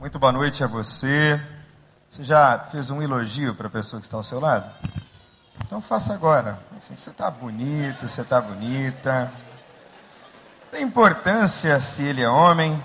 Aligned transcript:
Muito 0.00 0.18
boa 0.18 0.32
noite 0.32 0.64
a 0.64 0.66
você. 0.66 1.38
Você 2.08 2.24
já 2.24 2.58
fez 2.58 2.88
um 2.88 3.02
elogio 3.02 3.54
para 3.54 3.66
a 3.66 3.70
pessoa 3.70 4.00
que 4.00 4.06
está 4.06 4.16
ao 4.16 4.22
seu 4.22 4.40
lado? 4.40 4.64
Então 5.62 5.78
faça 5.82 6.14
agora. 6.14 6.58
Assim, 6.74 6.96
você 6.96 7.10
está 7.10 7.30
bonito, 7.30 8.08
você 8.08 8.22
está 8.22 8.40
bonita. 8.40 9.30
Tem 10.70 10.82
importância 10.82 11.78
se 11.80 12.02
ele 12.02 12.22
é 12.22 12.28
homem. 12.30 12.82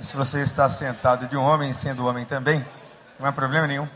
E 0.00 0.02
se 0.02 0.16
você 0.16 0.40
está 0.40 0.70
sentado 0.70 1.26
de 1.26 1.36
um 1.36 1.42
homem, 1.42 1.70
sendo 1.74 2.06
homem 2.06 2.24
também, 2.24 2.64
não 3.20 3.28
há 3.28 3.32
problema 3.32 3.66
nenhum. 3.66 3.86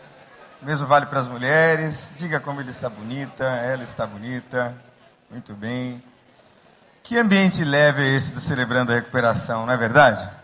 O 0.61 0.67
mesmo 0.67 0.87
vale 0.87 1.07
para 1.07 1.21
as 1.21 1.27
mulheres. 1.27 2.13
Diga 2.19 2.39
como 2.39 2.61
ele 2.61 2.69
está 2.69 2.91
bonita, 2.91 3.45
ela 3.45 3.83
está 3.83 4.07
bonita. 4.07 4.77
Muito 5.31 5.55
bem. 5.55 6.05
Que 7.03 7.17
ambiente 7.17 7.65
leve 7.65 8.03
é 8.03 8.15
esse 8.15 8.31
do 8.31 8.41
Celebrando 8.41 8.93
a 8.93 8.97
Recuperação, 8.97 9.65
não 9.65 9.73
é 9.73 9.77
verdade? 9.79 10.42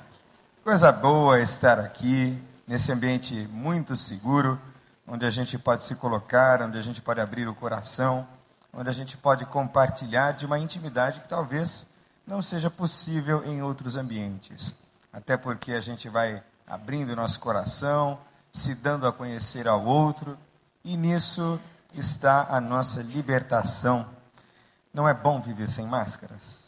Coisa 0.69 0.93
boa 0.93 1.41
estar 1.41 1.81
aqui, 1.81 2.39
nesse 2.67 2.93
ambiente 2.93 3.35
muito 3.51 3.97
seguro, 3.97 4.61
onde 5.07 5.25
a 5.25 5.31
gente 5.31 5.59
pode 5.59 5.83
se 5.83 5.95
colocar, 5.95 6.61
onde 6.61 6.77
a 6.77 6.83
gente 6.83 7.01
pode 7.01 7.23
abrir 7.23 7.49
o 7.49 7.55
coração, 7.55 8.29
onde 8.71 8.91
a 8.91 8.93
gente 8.93 9.17
pode 9.17 9.47
compartilhar 9.47 10.33
de 10.33 10.45
uma 10.45 10.59
intimidade 10.59 11.21
que 11.21 11.27
talvez 11.27 11.87
não 12.27 12.43
seja 12.43 12.69
possível 12.69 13.43
em 13.47 13.63
outros 13.63 13.97
ambientes. 13.97 14.75
Até 15.11 15.39
porque 15.39 15.73
a 15.73 15.81
gente 15.81 16.07
vai 16.11 16.43
abrindo 16.67 17.17
nosso 17.17 17.41
coração, 17.41 18.19
se 18.53 18.75
dando 18.75 19.07
a 19.07 19.13
conhecer 19.13 19.67
ao 19.67 19.83
outro, 19.83 20.37
e 20.85 20.99
nisso 20.99 21.59
está 21.95 22.47
a 22.55 22.61
nossa 22.61 23.01
libertação 23.01 24.07
não 24.93 25.09
é 25.09 25.15
bom 25.15 25.41
viver 25.41 25.71
sem 25.71 25.87
máscaras? 25.87 26.59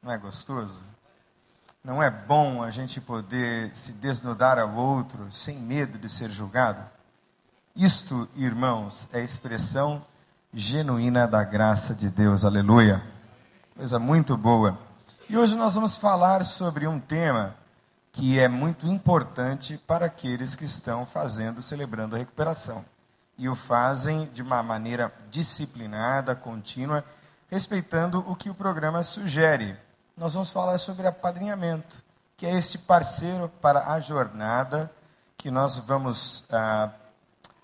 Não 0.00 0.12
é 0.12 0.16
gostoso? 0.16 0.91
Não 1.84 2.00
é 2.00 2.08
bom 2.08 2.62
a 2.62 2.70
gente 2.70 3.00
poder 3.00 3.74
se 3.74 3.90
desnudar 3.94 4.56
ao 4.56 4.72
outro 4.72 5.26
sem 5.32 5.56
medo 5.56 5.98
de 5.98 6.08
ser 6.08 6.30
julgado? 6.30 6.80
Isto, 7.74 8.28
irmãos, 8.36 9.08
é 9.12 9.20
expressão 9.20 10.06
genuína 10.54 11.26
da 11.26 11.42
graça 11.42 11.92
de 11.92 12.08
Deus, 12.08 12.44
aleluia. 12.44 13.02
Coisa 13.74 13.98
muito 13.98 14.36
boa. 14.36 14.78
E 15.28 15.36
hoje 15.36 15.56
nós 15.56 15.74
vamos 15.74 15.96
falar 15.96 16.44
sobre 16.44 16.86
um 16.86 17.00
tema 17.00 17.56
que 18.12 18.38
é 18.38 18.46
muito 18.46 18.86
importante 18.86 19.76
para 19.84 20.06
aqueles 20.06 20.54
que 20.54 20.64
estão 20.64 21.04
fazendo, 21.04 21.60
celebrando 21.60 22.14
a 22.14 22.18
recuperação. 22.20 22.84
E 23.36 23.48
o 23.48 23.56
fazem 23.56 24.30
de 24.32 24.40
uma 24.40 24.62
maneira 24.62 25.12
disciplinada, 25.28 26.36
contínua 26.36 27.04
respeitando 27.50 28.24
o 28.30 28.36
que 28.36 28.48
o 28.48 28.54
programa 28.54 29.02
sugere. 29.02 29.76
Nós 30.22 30.34
vamos 30.34 30.52
falar 30.52 30.78
sobre 30.78 31.04
apadrinhamento, 31.04 32.00
que 32.36 32.46
é 32.46 32.52
este 32.52 32.78
parceiro 32.78 33.48
para 33.60 33.92
a 33.92 33.98
jornada 33.98 34.88
que 35.36 35.50
nós 35.50 35.78
vamos 35.78 36.44
ah, 36.48 36.90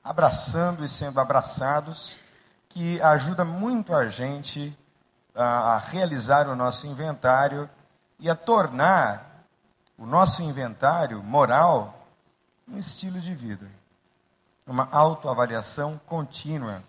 abraçando 0.03 0.84
e 0.84 0.89
sendo 0.89 1.20
abraçados, 1.20 2.19
que 2.69 3.00
ajuda 3.00 3.45
muito 3.45 3.95
a 3.95 4.09
gente 4.09 4.77
ah, 5.37 5.77
a 5.77 5.78
realizar 5.78 6.48
o 6.48 6.56
nosso 6.56 6.89
inventário 6.89 7.70
e 8.19 8.28
a 8.28 8.34
tornar 8.34 9.45
o 9.97 10.05
nosso 10.05 10.43
inventário 10.43 11.22
moral 11.22 12.09
um 12.67 12.77
estilo 12.77 13.20
de 13.20 13.37
vida, 13.37 13.70
uma 14.67 14.89
autoavaliação 14.91 16.00
contínua. 16.06 16.83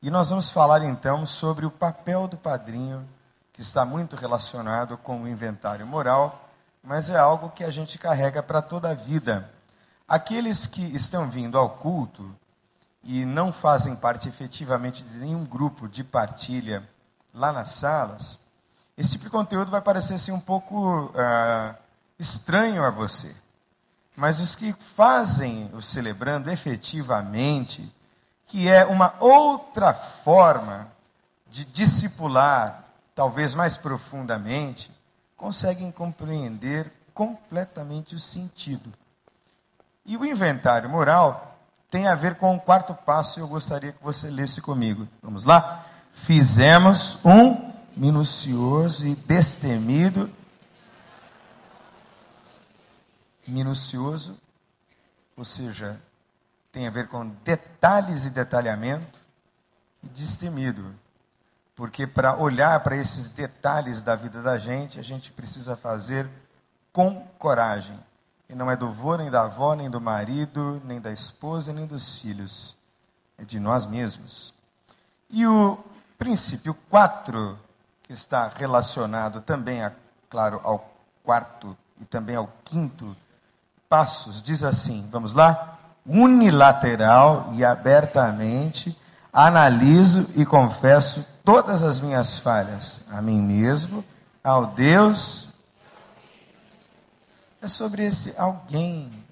E 0.00 0.10
nós 0.10 0.30
vamos 0.30 0.48
falar 0.48 0.82
então 0.82 1.26
sobre 1.26 1.66
o 1.66 1.70
papel 1.70 2.26
do 2.26 2.38
padrinho, 2.38 3.06
que 3.56 3.62
está 3.62 3.86
muito 3.86 4.16
relacionado 4.16 4.98
com 4.98 5.22
o 5.22 5.26
inventário 5.26 5.86
moral, 5.86 6.46
mas 6.84 7.08
é 7.08 7.16
algo 7.16 7.48
que 7.48 7.64
a 7.64 7.70
gente 7.70 7.98
carrega 7.98 8.42
para 8.42 8.60
toda 8.60 8.90
a 8.90 8.94
vida. 8.94 9.50
Aqueles 10.06 10.66
que 10.66 10.82
estão 10.94 11.30
vindo 11.30 11.56
ao 11.56 11.70
culto 11.70 12.30
e 13.02 13.24
não 13.24 13.50
fazem 13.54 13.96
parte 13.96 14.28
efetivamente 14.28 15.02
de 15.02 15.16
nenhum 15.16 15.42
grupo 15.46 15.88
de 15.88 16.04
partilha 16.04 16.86
lá 17.32 17.50
nas 17.50 17.70
salas, 17.70 18.38
esse 18.94 19.12
tipo 19.12 19.24
de 19.24 19.30
conteúdo 19.30 19.70
vai 19.70 19.80
parecer 19.80 20.14
assim, 20.14 20.32
um 20.32 20.40
pouco 20.40 21.06
uh, 21.06 21.74
estranho 22.18 22.84
a 22.84 22.90
você. 22.90 23.34
Mas 24.14 24.38
os 24.38 24.54
que 24.54 24.74
fazem 24.94 25.70
o 25.72 25.80
celebrando 25.80 26.50
efetivamente, 26.50 27.90
que 28.46 28.68
é 28.68 28.84
uma 28.84 29.14
outra 29.18 29.94
forma 29.94 30.88
de 31.48 31.64
discipular, 31.64 32.85
talvez 33.16 33.54
mais 33.54 33.78
profundamente, 33.78 34.92
conseguem 35.38 35.90
compreender 35.90 36.92
completamente 37.14 38.14
o 38.14 38.18
sentido. 38.18 38.92
E 40.04 40.18
o 40.18 40.24
inventário 40.24 40.88
moral 40.90 41.58
tem 41.90 42.06
a 42.06 42.14
ver 42.14 42.34
com 42.34 42.54
o 42.54 42.60
quarto 42.60 42.92
passo, 42.92 43.38
e 43.38 43.42
eu 43.42 43.48
gostaria 43.48 43.92
que 43.92 44.04
você 44.04 44.28
lesse 44.28 44.60
comigo. 44.60 45.08
Vamos 45.22 45.44
lá? 45.44 45.86
Fizemos 46.12 47.18
um 47.24 47.72
minucioso 47.96 49.06
e 49.06 49.16
destemido 49.16 50.30
minucioso, 53.46 54.36
ou 55.36 55.44
seja, 55.44 55.98
tem 56.70 56.86
a 56.86 56.90
ver 56.90 57.08
com 57.08 57.28
detalhes 57.44 58.26
e 58.26 58.30
detalhamento 58.30 59.20
e 60.02 60.08
destemido. 60.08 60.94
Porque 61.76 62.06
para 62.06 62.34
olhar 62.36 62.80
para 62.80 62.96
esses 62.96 63.28
detalhes 63.28 64.02
da 64.02 64.16
vida 64.16 64.42
da 64.42 64.58
gente, 64.58 64.98
a 64.98 65.02
gente 65.02 65.30
precisa 65.30 65.76
fazer 65.76 66.28
com 66.92 67.20
coragem. 67.38 67.96
E 68.48 68.54
não 68.54 68.70
é 68.70 68.76
do 68.76 68.90
vô, 68.90 69.16
nem 69.16 69.30
da 69.30 69.42
avó, 69.42 69.74
nem 69.74 69.90
do 69.90 70.00
marido, 70.00 70.82
nem 70.84 71.00
da 71.00 71.12
esposa, 71.12 71.72
nem 71.72 71.86
dos 71.86 72.18
filhos. 72.18 72.74
É 73.36 73.44
de 73.44 73.60
nós 73.60 73.84
mesmos. 73.84 74.54
E 75.28 75.46
o 75.46 75.78
princípio 76.18 76.74
4, 76.88 77.58
que 78.02 78.12
está 78.12 78.48
relacionado 78.48 79.42
também, 79.42 79.84
a, 79.84 79.92
claro, 80.30 80.60
ao 80.64 80.92
quarto 81.22 81.76
e 82.00 82.04
também 82.06 82.34
ao 82.34 82.50
quinto 82.64 83.14
passos, 83.88 84.42
diz 84.42 84.64
assim: 84.64 85.06
vamos 85.12 85.34
lá? 85.34 85.76
unilateral 86.08 87.50
e 87.54 87.64
abertamente, 87.64 88.96
analiso 89.32 90.28
e 90.36 90.46
confesso 90.46 91.24
todas 91.46 91.82
as 91.82 92.00
minhas 92.00 92.38
falhas 92.38 93.00
a 93.08 93.22
mim 93.22 93.40
mesmo, 93.40 94.04
ao 94.44 94.66
Deus. 94.66 95.48
É 97.62 97.68
sobre 97.68 98.04
esse 98.04 98.34
alguém 98.36 99.24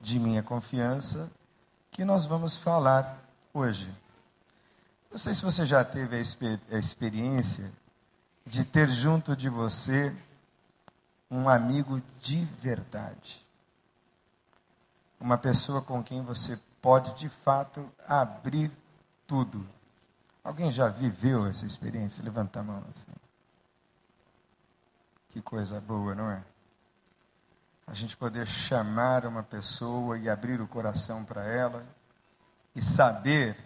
de 0.00 0.18
minha 0.18 0.42
confiança 0.42 1.30
que 1.92 2.04
nós 2.04 2.26
vamos 2.26 2.56
falar 2.56 3.22
hoje. 3.54 3.88
Não 5.10 5.18
sei 5.18 5.32
se 5.34 5.42
você 5.42 5.64
já 5.64 5.84
teve 5.84 6.16
a, 6.16 6.18
exper 6.18 6.58
a 6.72 6.76
experiência 6.76 7.70
de 8.44 8.64
ter 8.64 8.88
junto 8.88 9.36
de 9.36 9.48
você 9.48 10.12
um 11.30 11.48
amigo 11.48 12.02
de 12.20 12.44
verdade 12.60 13.46
uma 15.20 15.36
pessoa 15.36 15.82
com 15.82 16.02
quem 16.02 16.22
você 16.22 16.58
pode 16.80 17.14
de 17.14 17.28
fato 17.28 17.90
abrir 18.06 18.70
tudo. 19.26 19.66
Alguém 20.48 20.70
já 20.70 20.88
viveu 20.88 21.46
essa 21.46 21.66
experiência? 21.66 22.24
Levanta 22.24 22.60
a 22.60 22.62
mão 22.62 22.82
assim. 22.88 23.12
Que 25.28 25.42
coisa 25.42 25.78
boa, 25.78 26.14
não 26.14 26.30
é? 26.30 26.42
A 27.86 27.92
gente 27.92 28.16
poder 28.16 28.46
chamar 28.46 29.26
uma 29.26 29.42
pessoa 29.42 30.16
e 30.16 30.26
abrir 30.26 30.58
o 30.58 30.66
coração 30.66 31.22
para 31.22 31.44
ela 31.44 31.84
e 32.74 32.80
saber 32.80 33.58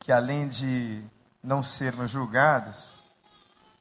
que 0.00 0.10
além 0.10 0.48
de 0.48 1.04
não 1.40 1.62
sermos 1.62 2.10
julgados, 2.10 3.00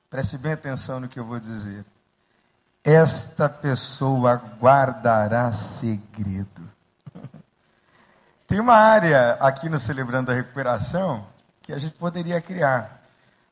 preste 0.08 0.38
bem 0.38 0.52
atenção 0.52 1.00
no 1.00 1.10
que 1.10 1.20
eu 1.20 1.26
vou 1.26 1.40
dizer. 1.40 1.84
Esta 2.84 3.50
pessoa 3.50 4.36
guardará 4.36 5.52
segredo. 5.52 6.70
Tem 8.46 8.60
uma 8.60 8.76
área 8.76 9.34
aqui 9.40 9.68
no 9.70 9.80
Celebrando 9.80 10.30
a 10.30 10.36
Recuperação 10.36 11.36
que 11.68 11.74
a 11.74 11.78
gente 11.78 11.96
poderia 11.96 12.40
criar. 12.40 13.02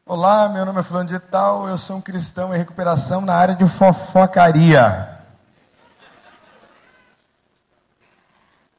Olá, 0.06 0.48
meu 0.48 0.64
nome 0.64 0.80
é 0.80 0.84
Fulano 0.84 1.10
de 1.10 1.20
Tal, 1.20 1.68
eu 1.68 1.78
sou 1.78 1.98
um 1.98 2.02
cristão 2.02 2.56
em 2.56 2.58
recuperação 2.58 3.20
na 3.20 3.36
área 3.36 3.54
de 3.54 3.68
fofocaria. 3.68 5.20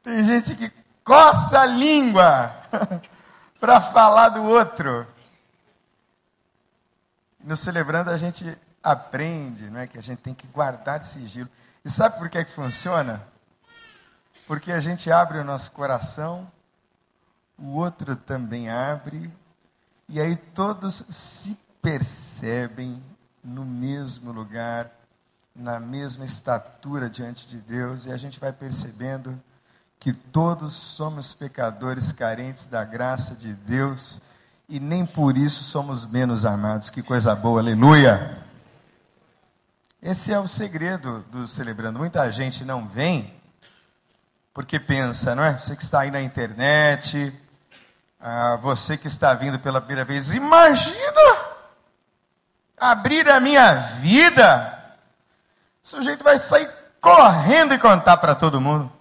Tem 0.03 0.25
gente 0.25 0.55
que 0.55 0.73
coça 1.05 1.61
a 1.61 1.67
língua 1.67 2.51
para 3.61 3.79
falar 3.79 4.31
do 4.31 4.43
outro. 4.43 5.07
No 7.45 7.59
Celebrando 7.59 8.09
a 8.09 8.17
gente 8.17 8.57
aprende, 8.83 9.69
não 9.69 9.81
é 9.81 9.87
que 9.87 9.99
a 9.99 10.03
gente 10.03 10.21
tem 10.21 10.33
que 10.33 10.47
guardar 10.47 11.03
sigilo. 11.03 11.51
E 11.85 11.91
sabe 11.91 12.17
por 12.17 12.31
que, 12.31 12.39
é 12.39 12.45
que 12.45 12.53
funciona? 12.53 13.23
Porque 14.47 14.73
a 14.73 14.81
gente 14.81 15.13
abre 15.13 15.37
o 15.37 15.45
nosso 15.45 15.73
coração, 15.73 16.51
o 17.59 17.73
outro 17.77 18.17
também 18.17 18.69
abre, 18.69 19.31
e 20.09 20.21
aí 20.21 20.37
todos 20.37 21.05
se 21.09 21.59
percebem 21.81 23.03
no 23.43 23.65
mesmo 23.65 24.33
lugar, 24.33 24.91
na 25.55 25.81
mesma 25.81 26.25
estatura 26.25 27.09
diante 27.09 27.49
de 27.49 27.59
Deus 27.59 28.07
e 28.07 28.13
a 28.13 28.17
gente 28.17 28.39
vai 28.39 28.53
percebendo 28.53 29.41
que 29.99 30.13
todos 30.13 30.75
somos 30.75 31.33
pecadores 31.33 32.13
carentes 32.13 32.67
da 32.67 32.85
graça 32.85 33.35
de 33.35 33.55
Deus 33.55 34.21
e 34.69 34.79
nem 34.79 35.07
por 35.07 35.37
isso 35.37 35.63
somos 35.63 36.05
menos 36.07 36.45
amados. 36.45 36.91
Que 36.91 37.03
coisa 37.03 37.35
boa, 37.35 37.61
aleluia! 37.61 38.39
Esse 40.03 40.33
é 40.33 40.39
o 40.39 40.47
segredo 40.47 41.25
do 41.31 41.49
celebrando. 41.49 41.99
Muita 41.99 42.31
gente 42.31 42.65
não 42.65 42.87
vem 42.87 43.35
porque 44.53 44.79
pensa, 44.79 45.35
não 45.35 45.45
é? 45.45 45.57
Você 45.57 45.75
que 45.75 45.83
está 45.83 46.01
aí 46.01 46.11
na 46.11 46.21
internet, 46.21 47.33
ah, 48.29 48.57
você 48.57 48.99
que 48.99 49.07
está 49.07 49.33
vindo 49.35 49.57
pela 49.57 49.81
primeira 49.81 50.05
vez, 50.05 50.35
imagina 50.35 51.47
abrir 52.77 53.31
a 53.31 53.39
minha 53.39 53.75
vida. 54.01 54.97
O 55.81 55.87
sujeito 55.87 56.25
vai 56.25 56.37
sair 56.37 56.69
correndo 57.01 57.73
e 57.73 57.79
contar 57.79 58.17
para 58.17 58.35
todo 58.35 58.61
mundo. 58.61 58.93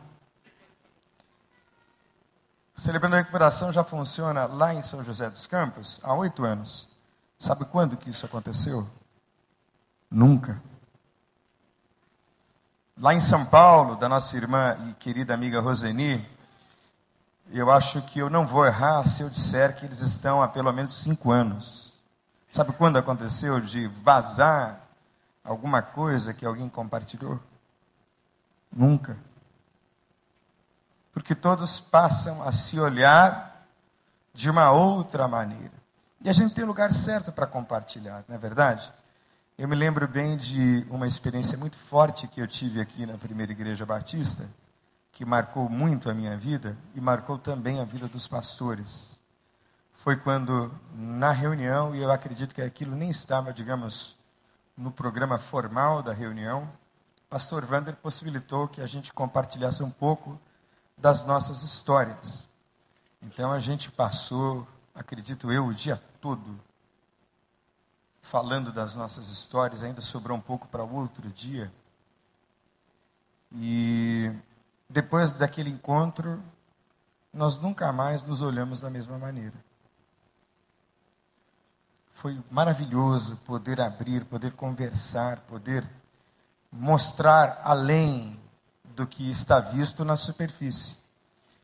O 2.78 2.82
Celebrando 2.82 3.16
a 3.16 3.18
Recuperação 3.18 3.74
já 3.74 3.84
funciona 3.84 4.46
lá 4.46 4.76
em 4.76 4.84
São 4.84 5.04
José 5.04 5.28
dos 5.28 5.48
Campos 5.48 6.00
há 6.04 6.14
oito 6.14 6.44
anos. 6.44 6.88
Sabe 7.40 7.66
quando 7.66 7.98
que 7.98 8.12
isso 8.12 8.28
aconteceu? 8.28 8.88
Nunca. 10.08 10.62
Lá 12.96 13.12
em 13.12 13.20
São 13.20 13.44
Paulo, 13.44 13.96
da 13.96 14.08
nossa 14.08 14.38
irmã 14.38 14.78
e 14.88 14.94
querida 14.94 15.34
amiga 15.34 15.60
Roseni, 15.60 16.35
eu 17.52 17.72
acho 17.72 18.02
que 18.02 18.20
eu 18.20 18.30
não 18.30 18.46
vou 18.46 18.66
errar 18.66 19.06
se 19.06 19.22
eu 19.22 19.30
disser 19.30 19.76
que 19.76 19.86
eles 19.86 20.02
estão 20.02 20.42
há 20.42 20.48
pelo 20.48 20.72
menos 20.72 20.94
cinco 20.94 21.32
anos. 21.32 21.94
Sabe 22.52 22.74
quando 22.74 22.98
aconteceu 22.98 23.60
de 23.60 23.88
vazar 23.88 24.80
alguma 25.44 25.82
coisa 25.82 26.34
que 26.34 26.46
alguém 26.46 26.70
compartilhou? 26.70 27.40
Nunca. 28.72 29.18
Porque 31.14 31.36
todos 31.36 31.80
passam 31.80 32.42
a 32.44 32.52
se 32.52 32.80
olhar 32.80 33.66
de 34.34 34.50
uma 34.50 34.72
outra 34.72 35.28
maneira. 35.28 35.74
E 36.22 36.30
a 36.30 36.34
gente 36.34 36.54
tem 36.54 36.66
lugar 36.66 36.92
certo 36.92 37.32
para 37.32 37.46
compartilhar, 37.46 38.24
não 38.28 38.36
é 38.36 38.40
verdade? 38.40 38.92
Eu 39.58 39.68
me 39.68 39.76
lembro 39.76 40.08
bem 40.08 40.36
de 40.36 40.86
uma 40.90 41.08
experiência 41.08 41.58
muito 41.58 41.78
forte 41.78 42.28
que 42.28 42.42
eu 42.42 42.48
tive 42.48 42.82
aqui 42.82 43.06
na 43.06 43.18
primeira 43.18 43.52
igreja 43.54 43.86
batista, 43.86 44.50
que 45.16 45.24
marcou 45.24 45.70
muito 45.70 46.10
a 46.10 46.14
minha 46.14 46.38
vida 46.38 46.78
e 46.94 47.00
marcou 47.00 47.40
também 47.40 47.80
a 47.80 47.86
vida 47.86 48.06
dos 48.06 48.28
pastores. 48.28 49.18
Foi 49.94 50.18
quando, 50.18 50.78
na 50.94 51.32
reunião, 51.32 51.96
e 51.96 52.02
eu 52.02 52.12
acredito 52.12 52.54
que 52.54 52.62
aquilo 52.62 52.94
nem 52.94 53.10
estava, 53.10 53.54
digamos, 53.54 54.18
no 54.76 54.92
programa 54.92 55.40
formal 55.40 56.04
da 56.04 56.12
reunião, 56.12 56.70
pastor 57.30 57.64
Wander 57.64 57.96
possibilitou 57.96 58.68
que 58.68 58.82
a 58.82 58.86
gente 58.86 59.14
compartilhasse 59.14 59.82
um 59.82 59.90
pouco 59.90 60.38
das 60.98 61.24
nossas 61.24 61.64
histórias. 61.64 62.50
Então 63.22 63.54
a 63.54 63.60
gente 63.60 63.90
passou, 63.90 64.68
acredito 64.94 65.50
eu, 65.50 65.68
o 65.68 65.74
dia 65.74 65.96
todo 66.20 66.60
falando 68.22 68.70
das 68.70 68.96
nossas 68.96 69.30
histórias, 69.30 69.82
ainda 69.82 70.02
sobrou 70.02 70.38
um 70.38 70.42
pouco 70.42 70.68
para 70.68 70.84
outro 70.84 71.30
dia. 71.30 71.72
E 73.54 74.30
depois 74.96 75.34
daquele 75.34 75.70
encontro, 75.70 76.42
nós 77.34 77.60
nunca 77.60 77.92
mais 77.92 78.24
nos 78.24 78.42
olhamos 78.42 78.80
da 78.80 78.90
mesma 78.90 79.18
maneira. 79.18 79.54
Foi 82.14 82.42
maravilhoso 82.50 83.36
poder 83.46 83.82
abrir, 83.82 84.24
poder 84.24 84.54
conversar, 84.54 85.42
poder 85.42 85.86
mostrar 86.72 87.60
além 87.62 88.40
do 88.86 89.06
que 89.06 89.30
está 89.30 89.60
visto 89.60 90.06
na 90.06 90.16
superfície. 90.16 90.96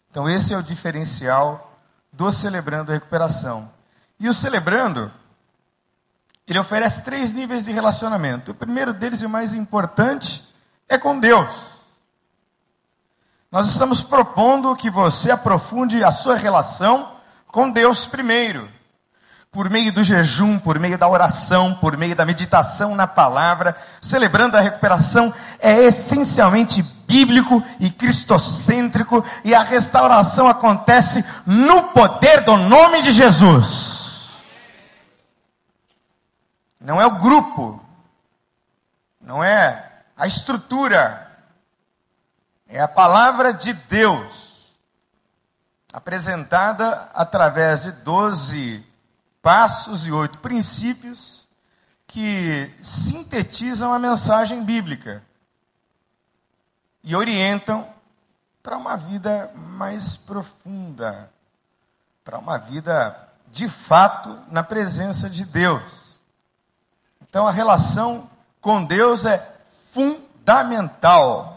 Então, 0.09 0.29
esse 0.29 0.53
é 0.53 0.57
o 0.57 0.63
diferencial 0.63 1.79
do 2.11 2.33
Celebrando 2.33 2.91
a 2.91 2.95
Recuperação. 2.95 3.71
E 4.19 4.27
o 4.27 4.33
Celebrando 4.33 5.09
ele 6.45 6.59
oferece 6.59 7.01
três 7.01 7.33
níveis 7.33 7.63
de 7.63 7.71
relacionamento. 7.71 8.51
O 8.51 8.55
primeiro 8.55 8.93
deles 8.93 9.21
e 9.21 9.25
o 9.25 9.29
mais 9.29 9.53
importante 9.53 10.45
é 10.89 10.97
com 10.97 11.17
Deus. 11.17 11.80
Nós 13.51 13.67
estamos 13.67 14.01
propondo 14.01 14.73
que 14.77 14.89
você 14.89 15.29
aprofunde 15.29 16.01
a 16.05 16.11
sua 16.13 16.37
relação 16.37 17.11
com 17.47 17.69
Deus 17.69 18.07
primeiro. 18.07 18.69
Por 19.51 19.69
meio 19.69 19.91
do 19.91 20.01
jejum, 20.01 20.57
por 20.57 20.79
meio 20.79 20.97
da 20.97 21.09
oração, 21.09 21.73
por 21.75 21.97
meio 21.97 22.15
da 22.15 22.25
meditação 22.25 22.95
na 22.95 23.05
palavra, 23.05 23.75
celebrando 24.01 24.55
a 24.55 24.61
recuperação, 24.61 25.33
é 25.59 25.83
essencialmente 25.83 26.81
bíblico 27.05 27.61
e 27.77 27.89
cristocêntrico, 27.89 29.21
e 29.43 29.53
a 29.53 29.63
restauração 29.63 30.47
acontece 30.47 31.25
no 31.45 31.89
poder 31.89 32.45
do 32.45 32.55
nome 32.55 33.01
de 33.01 33.11
Jesus. 33.11 34.29
Não 36.79 37.01
é 37.01 37.05
o 37.05 37.17
grupo, 37.17 37.83
não 39.19 39.43
é 39.43 39.91
a 40.15 40.25
estrutura, 40.25 41.30
é 42.71 42.79
a 42.79 42.87
palavra 42.87 43.53
de 43.53 43.73
Deus, 43.73 44.73
apresentada 45.91 47.09
através 47.13 47.83
de 47.83 47.91
doze 47.91 48.85
passos 49.41 50.07
e 50.07 50.11
oito 50.11 50.39
princípios 50.39 51.45
que 52.07 52.73
sintetizam 52.81 53.93
a 53.93 53.99
mensagem 53.99 54.63
bíblica 54.63 55.21
e 57.03 57.13
orientam 57.13 57.85
para 58.63 58.77
uma 58.77 58.95
vida 58.95 59.51
mais 59.53 60.15
profunda, 60.15 61.29
para 62.23 62.37
uma 62.37 62.57
vida 62.57 63.29
de 63.47 63.67
fato 63.67 64.39
na 64.49 64.63
presença 64.63 65.29
de 65.29 65.43
Deus. 65.43 66.17
Então 67.21 67.45
a 67.45 67.51
relação 67.51 68.29
com 68.61 68.81
Deus 68.81 69.25
é 69.25 69.55
fundamental. 69.91 71.50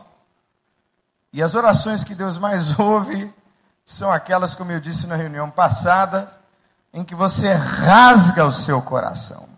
E 1.34 1.42
as 1.42 1.56
orações 1.56 2.04
que 2.04 2.14
Deus 2.14 2.38
mais 2.38 2.78
ouve 2.78 3.28
são 3.84 4.10
aquelas, 4.10 4.54
como 4.54 4.70
eu 4.70 4.80
disse 4.80 5.08
na 5.08 5.16
reunião 5.16 5.50
passada, 5.50 6.32
em 6.92 7.02
que 7.02 7.14
você 7.14 7.52
rasga 7.52 8.46
o 8.46 8.52
seu 8.52 8.80
coração. 8.80 9.48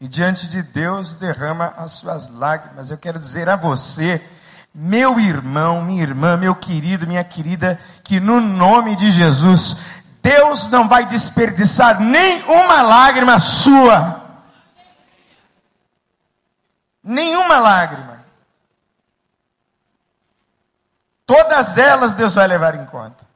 E 0.00 0.06
diante 0.06 0.46
de 0.46 0.62
Deus 0.62 1.16
derrama 1.16 1.74
as 1.76 1.90
suas 1.92 2.30
lágrimas. 2.30 2.90
Eu 2.90 2.96
quero 2.96 3.18
dizer 3.18 3.48
a 3.48 3.56
você, 3.56 4.24
meu 4.72 5.18
irmão, 5.18 5.82
minha 5.82 6.02
irmã, 6.02 6.36
meu 6.36 6.54
querido, 6.54 7.08
minha 7.08 7.24
querida, 7.24 7.80
que 8.04 8.20
no 8.20 8.40
nome 8.40 8.94
de 8.94 9.10
Jesus, 9.10 9.76
Deus 10.22 10.68
não 10.68 10.88
vai 10.88 11.06
desperdiçar 11.06 12.00
nem 12.00 12.42
uma 12.44 12.82
lágrima 12.82 13.40
sua 13.40 14.26
nenhuma 17.06 17.60
lágrima. 17.60 18.15
Todas 21.26 21.76
elas 21.76 22.14
Deus 22.14 22.34
vai 22.34 22.46
levar 22.46 22.76
em 22.76 22.86
conta. 22.86 23.26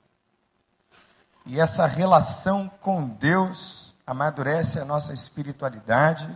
E 1.45 1.59
essa 1.59 1.87
relação 1.87 2.71
com 2.81 3.09
Deus 3.09 3.93
amadurece 4.07 4.79
a 4.79 4.85
nossa 4.85 5.13
espiritualidade, 5.13 6.29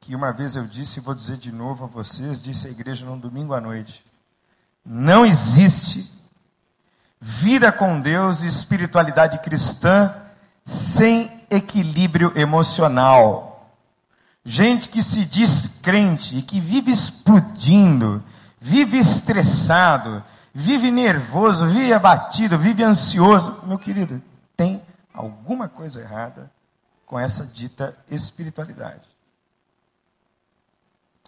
que 0.00 0.14
uma 0.14 0.32
vez 0.32 0.54
eu 0.54 0.66
disse 0.66 0.98
e 0.98 1.02
vou 1.02 1.14
dizer 1.14 1.38
de 1.38 1.50
novo 1.50 1.84
a 1.84 1.86
vocês, 1.86 2.42
disse 2.42 2.68
a 2.68 2.70
igreja 2.70 3.06
num 3.06 3.18
domingo 3.18 3.54
à 3.54 3.60
noite. 3.60 4.04
Não 4.84 5.24
existe 5.24 6.10
vida 7.20 7.72
com 7.72 8.00
Deus 8.00 8.42
e 8.42 8.46
espiritualidade 8.46 9.38
cristã 9.38 10.14
sem 10.64 11.44
equilíbrio 11.50 12.32
emocional. 12.38 13.72
Gente 14.44 14.88
que 14.88 15.02
se 15.02 15.24
diz 15.24 15.68
crente 15.82 16.36
e 16.36 16.42
que 16.42 16.60
vive 16.60 16.90
explodindo, 16.90 18.22
vive 18.60 18.98
estressado, 18.98 20.22
vive 20.58 20.90
nervoso, 20.90 21.68
vive 21.68 21.92
abatido, 21.92 22.58
vive 22.58 22.82
ansioso. 22.82 23.62
Meu 23.64 23.78
querido, 23.78 24.20
tem 24.56 24.82
alguma 25.14 25.68
coisa 25.68 26.00
errada 26.00 26.50
com 27.06 27.16
essa 27.16 27.46
dita 27.46 27.96
espiritualidade. 28.10 29.08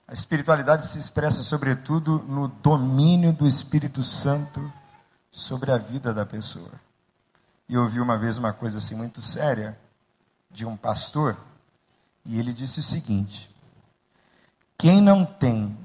A 0.09 0.13
espiritualidade 0.13 0.85
se 0.89 0.99
expressa, 0.99 1.45
sobretudo, 1.45 2.19
no 2.27 2.49
domínio 2.49 3.33
do 3.33 3.47
Espírito 3.47 4.03
Santo 4.03 4.61
sobre 5.31 5.71
a 5.71 5.79
vida 5.79 6.13
da 6.13 6.27
pessoa. 6.27 6.73
E 7.69 7.75
eu 7.75 7.83
ouvi 7.83 8.01
uma 8.01 8.19
vez 8.19 8.37
uma 8.37 8.53
coisa 8.53 8.79
assim 8.79 8.97
muito 8.97 9.23
séria 9.23 9.79
de 10.51 10.67
um 10.67 10.77
pastor 10.77 11.37
e 12.27 12.37
ele 12.37 12.53
disse 12.53 12.81
o 12.81 12.83
seguinte: 12.83 13.49
quem 14.77 15.01
não 15.01 15.25
tem 15.25 15.79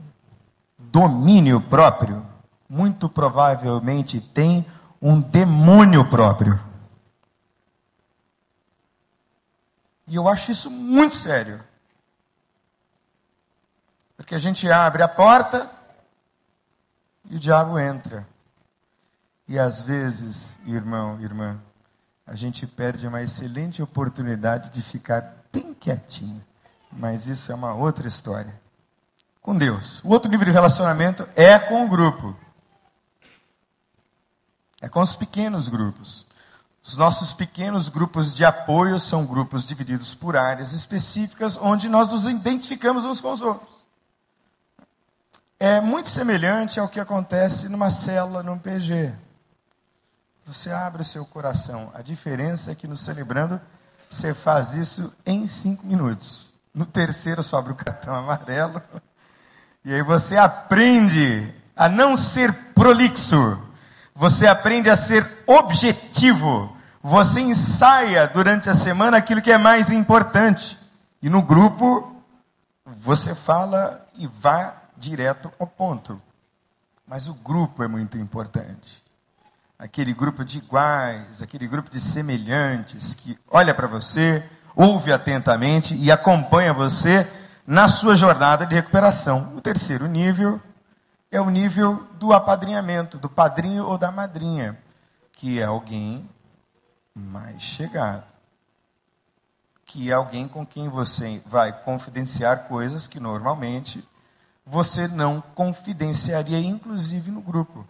domínio 0.79 1.61
próprio, 1.61 2.25
muito 2.69 3.07
provavelmente 3.07 4.19
tem 4.19 4.65
um 5.01 5.19
demônio 5.19 6.09
próprio. 6.09 6.59
E 10.07 10.15
eu 10.15 10.27
acho 10.27 10.51
isso 10.51 10.69
muito 10.69 11.15
sério. 11.15 11.63
Porque 14.15 14.35
a 14.35 14.39
gente 14.39 14.71
abre 14.71 15.03
a 15.03 15.07
porta 15.07 15.69
e 17.29 17.35
o 17.35 17.39
diabo 17.39 17.79
entra. 17.79 18.27
E 19.47 19.59
às 19.59 19.81
vezes, 19.81 20.57
irmão, 20.65 21.19
irmã, 21.21 21.59
a 22.25 22.35
gente 22.35 22.65
perde 22.65 23.07
uma 23.07 23.21
excelente 23.21 23.81
oportunidade 23.81 24.69
de 24.69 24.81
ficar 24.81 25.35
bem 25.51 25.73
quietinho. 25.73 26.43
Mas 26.91 27.27
isso 27.27 27.51
é 27.51 27.55
uma 27.55 27.73
outra 27.73 28.07
história. 28.07 28.59
Com 29.41 29.55
Deus. 29.55 30.03
O 30.03 30.09
outro 30.09 30.31
nível 30.31 30.45
de 30.45 30.51
relacionamento 30.51 31.27
é 31.35 31.59
com 31.59 31.85
o 31.85 31.89
grupo. 31.89 32.35
É 34.85 34.87
com 34.87 35.01
os 35.01 35.15
pequenos 35.15 35.67
grupos. 35.67 36.27
Os 36.83 36.95
nossos 36.95 37.33
pequenos 37.33 37.89
grupos 37.89 38.35
de 38.35 38.45
apoio 38.45 38.99
são 38.99 39.25
grupos 39.25 39.67
divididos 39.67 40.13
por 40.13 40.37
áreas 40.37 40.73
específicas, 40.73 41.57
onde 41.59 41.89
nós 41.89 42.11
nos 42.11 42.27
identificamos 42.27 43.03
uns 43.03 43.19
com 43.19 43.33
os 43.33 43.41
outros. 43.41 43.67
É 45.59 45.81
muito 45.81 46.07
semelhante 46.07 46.79
ao 46.79 46.87
que 46.87 46.99
acontece 46.99 47.67
numa 47.67 47.89
célula, 47.89 48.43
num 48.43 48.59
PG. 48.59 49.11
Você 50.45 50.69
abre 50.69 51.01
o 51.01 51.05
seu 51.05 51.25
coração. 51.25 51.91
A 51.95 52.03
diferença 52.03 52.71
é 52.71 52.75
que 52.75 52.87
no 52.87 52.95
Celebrando, 52.95 53.59
você 54.07 54.35
faz 54.35 54.75
isso 54.75 55.11
em 55.25 55.47
cinco 55.47 55.83
minutos. 55.83 56.53
No 56.71 56.85
terceiro 56.85 57.41
sobra 57.41 57.73
o 57.73 57.75
cartão 57.75 58.13
amarelo. 58.13 58.79
E 59.83 59.91
aí 59.91 60.03
você 60.03 60.37
aprende 60.37 61.51
a 61.75 61.89
não 61.89 62.15
ser 62.15 62.53
prolixo. 62.75 63.65
Você 64.15 64.47
aprende 64.47 64.89
a 64.89 64.95
ser 64.95 65.43
objetivo. 65.45 66.75
Você 67.03 67.41
ensaia 67.41 68.25
durante 68.27 68.69
a 68.69 68.73
semana 68.73 69.17
aquilo 69.17 69.41
que 69.41 69.51
é 69.51 69.57
mais 69.57 69.91
importante. 69.91 70.79
E 71.21 71.29
no 71.29 71.41
grupo, 71.41 72.15
você 72.85 73.35
fala 73.35 74.07
e 74.17 74.25
vá 74.25 74.73
direto 74.97 75.51
ao 75.59 75.67
ponto. 75.67 76.21
Mas 77.05 77.27
o 77.27 77.33
grupo 77.33 77.83
é 77.83 77.87
muito 77.87 78.17
importante 78.17 79.05
aquele 79.77 80.13
grupo 80.13 80.43
de 80.43 80.57
iguais, 80.59 81.41
aquele 81.41 81.67
grupo 81.67 81.89
de 81.89 81.99
semelhantes 81.99 83.13
que 83.13 83.37
olha 83.49 83.73
para 83.73 83.87
você, 83.87 84.43
ouve 84.75 85.11
atentamente 85.11 85.95
e 85.95 86.11
acompanha 86.11 86.73
você 86.73 87.27
na 87.67 87.87
sua 87.87 88.15
jornada 88.15 88.65
de 88.65 88.73
recuperação. 88.73 89.53
O 89.55 89.61
terceiro 89.61 90.07
nível 90.07 90.61
é 91.31 91.39
o 91.39 91.49
nível 91.49 92.03
do 92.13 92.33
apadrinhamento, 92.33 93.17
do 93.17 93.29
padrinho 93.29 93.85
ou 93.85 93.97
da 93.97 94.11
madrinha, 94.11 94.77
que 95.33 95.59
é 95.59 95.63
alguém 95.63 96.29
mais 97.13 97.61
chegado. 97.61 98.23
Que 99.85 100.09
é 100.09 100.13
alguém 100.13 100.47
com 100.47 100.65
quem 100.65 100.89
você 100.89 101.41
vai 101.45 101.71
confidenciar 101.83 102.67
coisas 102.67 103.07
que 103.07 103.19
normalmente 103.19 104.07
você 104.65 105.07
não 105.07 105.41
confidenciaria, 105.41 106.59
inclusive 106.59 107.29
no 107.31 107.41
grupo. 107.41 107.87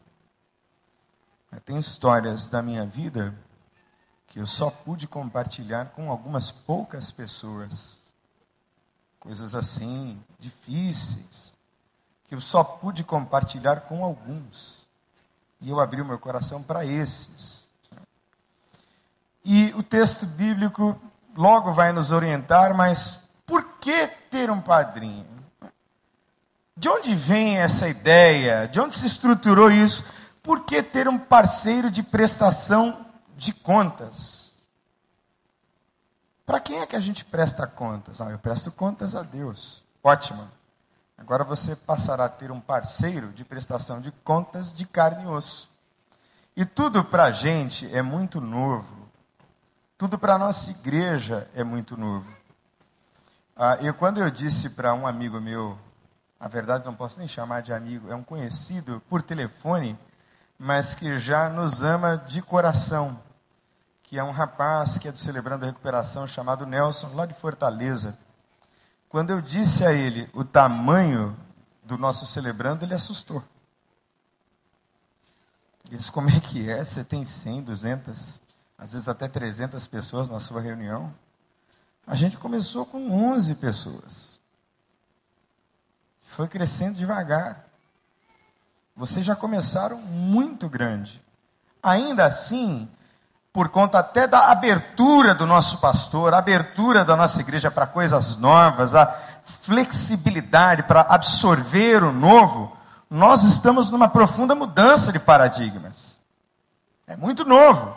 Tem 1.63 1.77
histórias 1.77 2.49
da 2.49 2.61
minha 2.61 2.85
vida 2.85 3.33
que 4.27 4.39
eu 4.39 4.45
só 4.45 4.69
pude 4.69 5.07
compartilhar 5.07 5.91
com 5.91 6.11
algumas 6.11 6.51
poucas 6.51 7.11
pessoas. 7.11 7.97
Coisas 9.19 9.55
assim, 9.55 10.21
difíceis, 10.37 11.53
que 12.27 12.35
eu 12.35 12.41
só 12.41 12.63
pude 12.63 13.03
compartilhar 13.03 13.81
com 13.81 14.03
alguns. 14.03 14.87
E 15.61 15.69
eu 15.69 15.79
abri 15.79 16.01
o 16.01 16.05
meu 16.05 16.19
coração 16.19 16.61
para 16.61 16.85
esses. 16.85 17.65
E 19.43 19.73
o 19.77 19.83
texto 19.83 20.25
bíblico 20.25 20.99
logo 21.35 21.73
vai 21.73 21.91
nos 21.91 22.11
orientar, 22.11 22.75
mas 22.75 23.19
por 23.45 23.63
que 23.79 24.07
ter 24.29 24.49
um 24.49 24.59
padrinho? 24.59 25.25
De 26.75 26.89
onde 26.89 27.15
vem 27.15 27.57
essa 27.57 27.87
ideia? 27.87 28.67
De 28.67 28.79
onde 28.79 28.95
se 28.95 29.05
estruturou 29.05 29.71
isso? 29.71 30.03
por 30.45 30.63
que 30.63 30.83
ter 30.83 31.07
um 31.07 31.17
parceiro 31.17 31.89
de 31.89 32.03
prestação 32.03 33.03
de 33.35 33.51
contas? 33.51 34.51
Para 36.45 36.59
quem 36.59 36.79
é 36.79 36.85
que 36.85 36.95
a 36.95 36.99
gente 36.99 37.25
presta 37.25 37.65
contas? 37.65 38.21
Ah, 38.21 38.29
eu 38.29 38.37
presto 38.37 38.71
contas 38.71 39.15
a 39.15 39.23
Deus. 39.23 39.83
Ótimo. 40.03 40.47
Agora 41.17 41.43
você 41.43 41.75
passará 41.75 42.25
a 42.25 42.29
ter 42.29 42.51
um 42.51 42.59
parceiro 42.59 43.29
de 43.29 43.45
prestação 43.45 44.01
de 44.01 44.11
contas 44.11 44.75
de 44.75 44.85
carne 44.85 45.23
e 45.23 45.27
osso. 45.27 45.69
E 46.55 46.65
tudo 46.65 47.03
para 47.03 47.25
a 47.25 47.31
gente 47.31 47.93
é 47.95 48.01
muito 48.01 48.39
novo. 48.39 49.09
Tudo 49.97 50.19
para 50.19 50.35
a 50.35 50.37
nossa 50.37 50.71
igreja 50.71 51.49
é 51.55 51.63
muito 51.63 51.97
novo. 51.97 52.31
Ah, 53.55 53.77
e 53.81 53.91
quando 53.93 54.19
eu 54.19 54.29
disse 54.29 54.71
para 54.71 54.93
um 54.93 55.07
amigo 55.07 55.39
meu, 55.39 55.79
a 56.37 56.47
verdade 56.47 56.85
não 56.85 56.93
posso 56.93 57.17
nem 57.17 57.27
chamar 57.27 57.61
de 57.61 57.71
amigo, 57.71 58.11
é 58.11 58.15
um 58.15 58.23
conhecido 58.23 59.01
por 59.09 59.21
telefone, 59.21 59.97
mas 60.59 60.93
que 60.93 61.17
já 61.17 61.47
nos 61.47 61.81
ama 61.81 62.17
de 62.17 62.41
coração, 62.41 63.17
que 64.03 64.19
é 64.19 64.23
um 64.23 64.31
rapaz 64.31 64.97
que 64.97 65.07
é 65.07 65.11
do 65.11 65.17
Celebrando 65.17 65.63
a 65.63 65.67
Recuperação, 65.67 66.27
chamado 66.27 66.65
Nelson, 66.65 67.15
lá 67.15 67.25
de 67.25 67.33
Fortaleza. 67.33 68.17
Quando 69.15 69.29
eu 69.29 69.39
disse 69.39 69.85
a 69.85 69.93
ele 69.93 70.29
o 70.33 70.43
tamanho 70.43 71.37
do 71.85 71.97
nosso 71.97 72.25
Celebrando, 72.25 72.83
ele 72.83 72.93
assustou. 72.93 73.41
Ele 75.85 75.95
disse, 75.95 76.11
como 76.11 76.29
é 76.29 76.37
que 76.41 76.69
é? 76.69 76.83
Você 76.83 77.01
tem 77.01 77.23
100, 77.23 77.63
200, 77.63 78.41
às 78.77 78.91
vezes 78.91 79.07
até 79.07 79.29
300 79.29 79.87
pessoas 79.87 80.27
na 80.27 80.41
sua 80.41 80.59
reunião? 80.59 81.15
A 82.05 82.13
gente 82.13 82.35
começou 82.35 82.85
com 82.85 83.09
11 83.09 83.55
pessoas. 83.55 84.37
Foi 86.21 86.49
crescendo 86.49 86.97
devagar. 86.97 87.69
Vocês 88.97 89.25
já 89.25 89.33
começaram 89.33 89.97
muito 89.97 90.67
grande. 90.67 91.23
Ainda 91.81 92.25
assim, 92.25 92.85
por 93.55 93.69
conta 93.69 93.99
até 93.99 94.27
da 94.27 94.51
abertura 94.51 95.33
do 95.33 95.45
nosso 95.45 95.77
pastor, 95.77 96.33
a 96.33 96.39
abertura 96.39 97.05
da 97.05 97.15
nossa 97.15 97.39
igreja 97.39 97.71
para 97.71 97.87
coisas 97.87 98.35
novas, 98.35 98.93
a 98.93 99.07
flexibilidade 99.61 100.83
para 100.83 100.99
absorver 100.99 102.03
o 102.03 102.11
novo, 102.11 102.75
nós 103.09 103.45
estamos 103.45 103.89
numa 103.89 104.09
profunda 104.09 104.53
mudança 104.53 105.09
de 105.09 105.19
paradigmas. 105.19 106.17
É 107.07 107.15
muito 107.15 107.45
novo. 107.45 107.95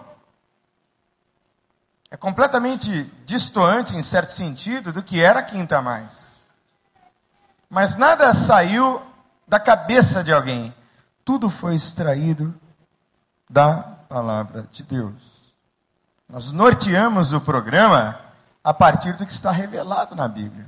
É 2.09 2.17
completamente 2.17 3.13
distoante, 3.27 3.97
em 3.97 4.03
certo 4.03 4.31
sentido, 4.31 4.93
do 4.93 5.03
que 5.03 5.21
era 5.21 5.43
quinta 5.43 5.83
mais. 5.83 6.37
Mas 7.69 7.97
nada 7.97 8.33
saiu 8.33 9.03
da 9.49 9.59
cabeça 9.59 10.23
de 10.23 10.33
alguém 10.33 10.73
tudo 11.25 11.51
foi 11.51 11.75
extraído 11.75 12.55
da 13.51 13.83
palavra 14.09 14.69
de 14.71 14.85
Deus. 14.85 15.38
Nós 16.29 16.53
norteamos 16.53 17.33
o 17.33 17.41
programa 17.41 18.21
a 18.63 18.75
partir 18.75 19.15
do 19.15 19.25
que 19.25 19.33
está 19.33 19.51
revelado 19.51 20.15
na 20.15 20.29
Bíblia. 20.29 20.67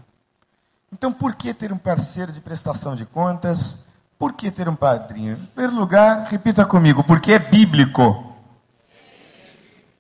Então, 0.91 1.13
por 1.13 1.35
que 1.35 1.53
ter 1.53 1.71
um 1.71 1.77
parceiro 1.77 2.33
de 2.33 2.41
prestação 2.41 2.97
de 2.97 3.05
contas? 3.05 3.85
Por 4.19 4.33
que 4.33 4.51
ter 4.51 4.71
um 4.71 4.75
padrinho? 4.75 5.35
Em 5.35 5.47
primeiro 5.47 5.77
lugar, 5.77 6.25
repita 6.27 6.65
comigo, 6.65 7.05
porque 7.05 7.35
é 7.35 7.39
bíblico. 7.39 8.35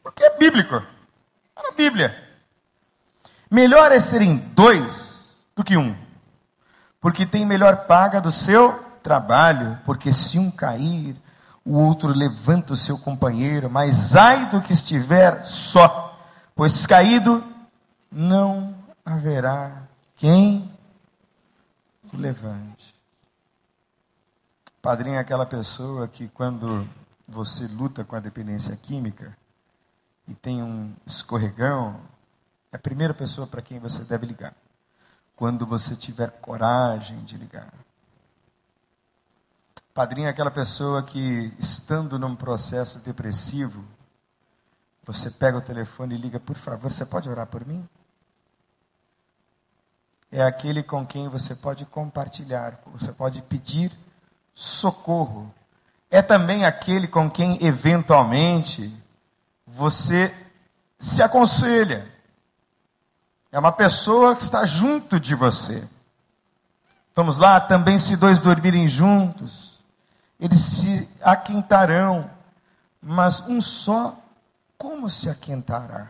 Porque 0.02 0.24
é 0.24 0.38
bíblico. 0.38 0.76
Está 0.76 1.62
na 1.62 1.72
Bíblia. 1.76 2.16
Melhor 3.50 3.92
é 3.92 4.00
serem 4.00 4.36
dois 4.54 5.36
do 5.54 5.62
que 5.62 5.76
um, 5.76 5.94
porque 7.00 7.26
tem 7.26 7.44
melhor 7.44 7.84
paga 7.86 8.20
do 8.20 8.32
seu 8.32 8.72
trabalho, 9.02 9.78
porque 9.84 10.12
se 10.12 10.38
um 10.38 10.50
cair, 10.50 11.16
o 11.70 11.74
outro 11.74 12.08
levanta 12.08 12.72
o 12.72 12.76
seu 12.76 12.98
companheiro, 12.98 13.70
mas 13.70 14.16
ai 14.16 14.50
do 14.50 14.60
que 14.60 14.72
estiver 14.72 15.44
só, 15.44 16.20
pois 16.52 16.84
caído 16.84 17.44
não 18.10 18.74
haverá 19.04 19.84
quem 20.16 20.68
o 22.12 22.16
levante. 22.16 22.92
Padrinho 24.82 25.14
é 25.14 25.18
aquela 25.18 25.46
pessoa 25.46 26.08
que 26.08 26.26
quando 26.26 26.88
você 27.28 27.68
luta 27.68 28.04
com 28.04 28.16
a 28.16 28.20
dependência 28.20 28.74
química 28.74 29.36
e 30.26 30.34
tem 30.34 30.60
um 30.64 30.92
escorregão, 31.06 32.00
é 32.72 32.76
a 32.76 32.80
primeira 32.80 33.14
pessoa 33.14 33.46
para 33.46 33.62
quem 33.62 33.78
você 33.78 34.02
deve 34.02 34.26
ligar. 34.26 34.54
Quando 35.36 35.64
você 35.64 35.94
tiver 35.94 36.32
coragem 36.32 37.20
de 37.20 37.36
ligar. 37.36 37.72
Padrinho 39.92 40.28
é 40.28 40.30
aquela 40.30 40.50
pessoa 40.50 41.02
que, 41.02 41.52
estando 41.58 42.18
num 42.18 42.36
processo 42.36 43.00
depressivo, 43.00 43.84
você 45.04 45.30
pega 45.30 45.58
o 45.58 45.62
telefone 45.62 46.14
e 46.14 46.18
liga, 46.18 46.38
por 46.38 46.56
favor, 46.56 46.92
você 46.92 47.04
pode 47.04 47.28
orar 47.28 47.46
por 47.46 47.66
mim? 47.66 47.88
É 50.30 50.42
aquele 50.42 50.82
com 50.82 51.04
quem 51.04 51.28
você 51.28 51.56
pode 51.56 51.84
compartilhar, 51.84 52.80
você 52.86 53.12
pode 53.12 53.42
pedir 53.42 53.92
socorro. 54.54 55.52
É 56.08 56.22
também 56.22 56.64
aquele 56.64 57.08
com 57.08 57.28
quem, 57.28 57.58
eventualmente, 57.64 58.96
você 59.66 60.32
se 61.00 61.20
aconselha. 61.20 62.08
É 63.50 63.58
uma 63.58 63.72
pessoa 63.72 64.36
que 64.36 64.42
está 64.42 64.64
junto 64.64 65.18
de 65.18 65.34
você. 65.34 65.88
Vamos 67.14 67.38
lá, 67.38 67.60
também 67.60 67.98
se 67.98 68.14
dois 68.14 68.40
dormirem 68.40 68.86
juntos, 68.86 69.69
eles 70.40 70.60
se 70.60 71.08
aquentarão, 71.20 72.30
mas 73.02 73.40
um 73.46 73.60
só, 73.60 74.16
como 74.78 75.10
se 75.10 75.28
aquentará? 75.28 76.08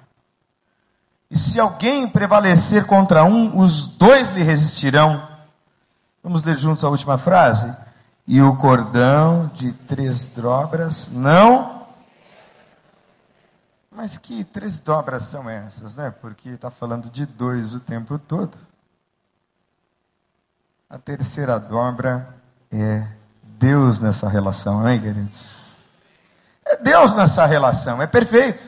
E 1.31 1.37
se 1.37 1.59
alguém 1.59 2.09
prevalecer 2.09 2.87
contra 2.87 3.25
um, 3.25 3.59
os 3.59 3.89
dois 3.89 4.31
lhe 4.31 4.43
resistirão. 4.43 5.29
Vamos 6.23 6.43
ler 6.43 6.57
juntos 6.59 6.85
a 6.85 6.89
última 6.89 7.19
frase? 7.19 7.75
E 8.27 8.41
o 8.41 8.57
cordão 8.57 9.49
de 9.55 9.73
três 9.73 10.27
dobras 10.27 11.09
não. 11.09 11.87
Mas 13.91 14.19
que 14.19 14.45
três 14.45 14.79
dobras 14.79 15.25
são 15.25 15.49
essas, 15.49 15.95
né? 15.95 16.11
Porque 16.21 16.51
está 16.51 16.71
falando 16.71 17.11
de 17.11 17.27
dois 17.27 17.75
o 17.75 17.81
tempo 17.81 18.19
todo. 18.19 18.57
A 20.89 20.99
terceira 20.99 21.59
dobra 21.59 22.35
é 22.73 23.20
Deus 23.61 24.01
nessa 24.01 24.27
relação, 24.27 24.81
amém, 24.81 24.99
queridos? 24.99 25.85
É 26.65 26.77
Deus 26.77 27.15
nessa 27.15 27.45
relação, 27.45 28.01
é 28.01 28.07
perfeito. 28.07 28.67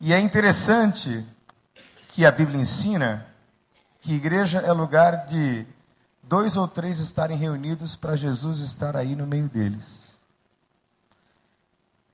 E 0.00 0.12
é 0.12 0.18
interessante 0.18 1.24
que 2.08 2.26
a 2.26 2.32
Bíblia 2.32 2.60
ensina 2.60 3.24
que 4.00 4.14
igreja 4.14 4.58
é 4.58 4.72
lugar 4.72 5.26
de 5.26 5.64
dois 6.24 6.56
ou 6.56 6.66
três 6.66 6.98
estarem 6.98 7.38
reunidos 7.38 7.94
para 7.94 8.16
Jesus 8.16 8.58
estar 8.58 8.96
aí 8.96 9.14
no 9.14 9.28
meio 9.28 9.48
deles. 9.48 10.02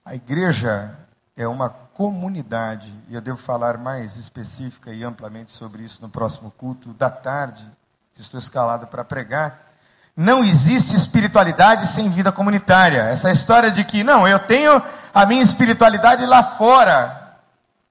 A 0.05 0.15
igreja 0.15 0.99
é 1.35 1.49
uma 1.49 1.71
comunidade, 1.71 2.93
e 3.09 3.15
eu 3.15 3.23
devo 3.23 3.39
falar 3.39 3.79
mais 3.79 4.19
específica 4.19 4.93
e 4.93 5.03
amplamente 5.03 5.51
sobre 5.51 5.83
isso 5.83 6.03
no 6.03 6.11
próximo 6.11 6.51
culto 6.51 6.93
da 6.93 7.09
tarde, 7.09 7.67
que 8.15 8.21
estou 8.21 8.39
escalado 8.39 8.87
para 8.87 9.03
pregar. 9.03 9.74
Não 10.17 10.45
existe 10.45 10.95
espiritualidade 10.95 11.89
sem 11.89 12.09
vida 12.09 12.31
comunitária. 12.31 13.03
Essa 13.03 13.33
história 13.33 13.71
de 13.71 13.83
que, 13.85 14.05
não, 14.05 14.29
eu 14.29 14.39
tenho 14.39 14.81
a 15.13 15.27
minha 15.27 15.43
espiritualidade 15.43 16.25
lá 16.25 16.43
fora 16.43 17.39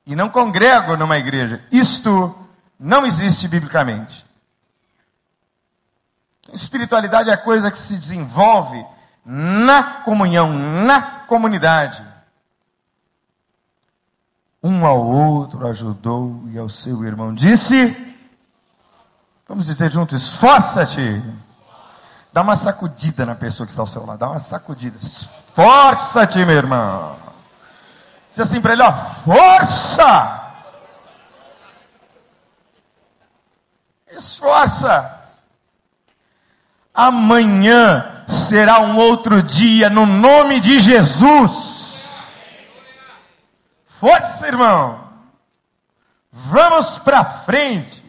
e 0.05 0.15
não 0.15 0.29
congrego 0.29 0.95
numa 0.95 1.17
igreja. 1.17 1.63
Isto 1.71 2.33
não 2.79 3.05
existe 3.05 3.47
biblicamente. 3.47 4.25
Espiritualidade 6.53 7.29
é 7.29 7.37
coisa 7.37 7.71
que 7.71 7.77
se 7.77 7.95
desenvolve 7.95 8.85
na 9.25 9.83
comunhão, 9.83 10.53
na 10.53 11.01
comunidade. 11.01 12.03
Um 14.61 14.85
ao 14.85 15.05
outro 15.05 15.67
ajudou 15.67 16.43
e 16.51 16.57
ao 16.57 16.69
seu 16.69 17.03
irmão 17.03 17.33
disse: 17.33 17.95
Vamos 19.47 19.65
dizer 19.65 19.91
juntos, 19.91 20.21
esforça-te. 20.21 21.21
Dá 22.33 22.41
uma 22.41 22.55
sacudida 22.55 23.27
na 23.27 23.35
pessoa 23.35 23.67
que 23.67 23.71
está 23.71 23.83
ao 23.83 23.87
seu 23.87 24.03
lado, 24.03 24.17
dá 24.17 24.29
uma 24.29 24.39
sacudida. 24.39 24.97
Esforça-te, 24.99 26.39
meu 26.39 26.55
irmão. 26.55 27.15
Diz 28.31 28.39
assim 28.39 28.59
para 28.59 28.73
ele: 28.73 28.81
ó, 28.81 28.91
força! 28.91 30.41
Esforça! 34.11 35.19
Amanhã 36.91 38.25
será 38.27 38.79
um 38.81 38.97
outro 38.97 39.41
dia 39.43 39.89
no 39.89 40.05
nome 40.07 40.59
de 40.59 40.79
Jesus. 40.79 42.07
Força, 43.85 44.47
irmão. 44.47 45.07
Vamos 46.31 46.97
para 46.97 47.23
frente. 47.23 48.02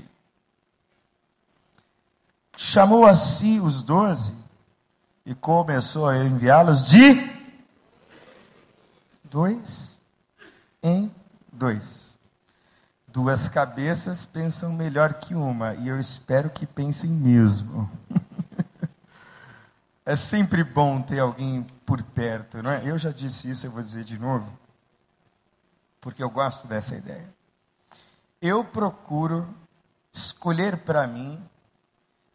Chamou 2.66 3.04
a 3.04 3.14
si 3.14 3.60
os 3.60 3.82
doze 3.82 4.34
e 5.24 5.34
começou 5.34 6.08
a 6.08 6.16
enviá-los 6.16 6.86
de 6.86 7.30
dois 9.22 10.00
em 10.82 11.14
dois. 11.52 12.14
Duas 13.06 13.50
cabeças 13.50 14.24
pensam 14.24 14.72
melhor 14.72 15.12
que 15.12 15.34
uma, 15.34 15.74
e 15.74 15.88
eu 15.88 16.00
espero 16.00 16.48
que 16.48 16.66
pensem 16.66 17.10
mesmo. 17.10 17.88
É 20.06 20.14
sempre 20.14 20.62
bom 20.62 21.00
ter 21.00 21.18
alguém 21.18 21.66
por 21.86 22.02
perto, 22.02 22.62
não 22.62 22.70
é? 22.70 22.82
Eu 22.84 22.98
já 22.98 23.10
disse 23.10 23.50
isso, 23.50 23.66
eu 23.66 23.70
vou 23.70 23.82
dizer 23.82 24.04
de 24.04 24.18
novo, 24.18 24.52
porque 25.98 26.22
eu 26.22 26.28
gosto 26.28 26.68
dessa 26.68 26.94
ideia. 26.94 27.26
Eu 28.40 28.62
procuro 28.62 29.48
escolher 30.12 30.76
para 30.76 31.06
mim 31.06 31.42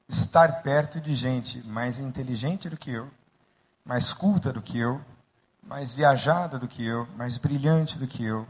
estar 0.10 0.64
perto 0.64 1.00
de 1.00 1.16
gente 1.16 1.66
mais 1.68 2.00
inteligente 2.00 2.68
do 2.68 2.76
que 2.76 2.90
eu, 2.90 3.10
mais 3.86 4.12
culta 4.12 4.52
do 4.52 4.62
que 4.62 4.80
eu, 4.80 5.00
mais 5.62 5.94
viajada 5.94 6.58
do 6.58 6.68
que 6.68 6.84
eu, 6.84 7.08
mais 7.16 7.38
brilhante 7.38 8.00
do 8.00 8.08
que 8.08 8.26
eu. 8.26 8.48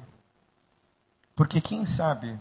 Porque 1.36 1.60
quem 1.60 1.86
sabe 1.86 2.40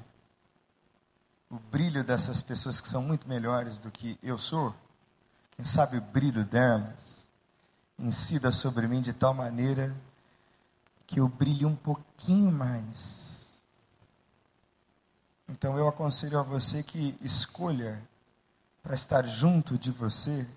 o 1.50 1.58
brilho 1.58 2.04
dessas 2.04 2.40
pessoas 2.40 2.80
que 2.80 2.88
são 2.88 3.02
muito 3.02 3.28
melhores 3.28 3.78
do 3.78 3.90
que 3.90 4.16
eu 4.22 4.38
sou, 4.38 4.72
quem 5.56 5.64
sabe 5.64 5.96
o 5.96 6.00
brilho 6.00 6.44
delas 6.44 7.26
incida 7.98 8.52
sobre 8.52 8.86
mim 8.86 9.00
de 9.00 9.12
tal 9.12 9.34
maneira 9.34 9.92
que 11.04 11.18
eu 11.18 11.28
brilhe 11.28 11.66
um 11.66 11.74
pouquinho 11.74 12.52
mais. 12.52 13.46
Então 15.48 15.76
eu 15.76 15.88
aconselho 15.88 16.38
a 16.38 16.42
você 16.42 16.82
que 16.84 17.18
escolha 17.20 18.00
para 18.88 18.94
estar 18.94 19.26
junto 19.26 19.76
de 19.76 19.92
você 19.92 20.48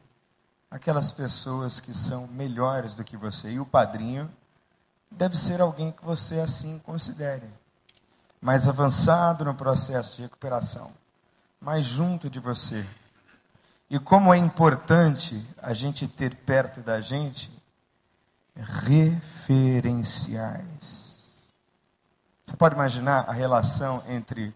aquelas 0.70 1.12
pessoas 1.12 1.82
que 1.82 1.94
são 1.94 2.28
melhores 2.28 2.94
do 2.94 3.04
que 3.04 3.17
você. 3.17 3.52
E 3.52 3.60
o 3.60 3.65
padrinho 3.65 4.32
deve 5.12 5.38
ser 5.38 5.60
alguém 5.60 5.91
que 5.91 6.06
você 6.06 6.39
assim 6.39 6.80
considere. 6.80 7.50
Mais 8.41 8.70
avançado 8.70 9.44
no 9.44 9.54
processo 9.54 10.15
de 10.15 10.22
recuperação, 10.22 10.94
mais 11.60 11.84
junto 11.84 12.30
de 12.30 12.39
você 12.39 12.88
e 13.89 14.00
como 14.00 14.34
é 14.34 14.38
importante 14.38 15.46
a 15.62 15.74
gente 15.74 16.08
ter 16.08 16.34
perto 16.34 16.80
da 16.80 17.02
gente 17.02 17.52
referenciais. 18.56 21.20
Você 22.46 22.56
pode 22.56 22.76
imaginar 22.76 23.26
a 23.28 23.34
relação 23.34 24.02
entre 24.08 24.56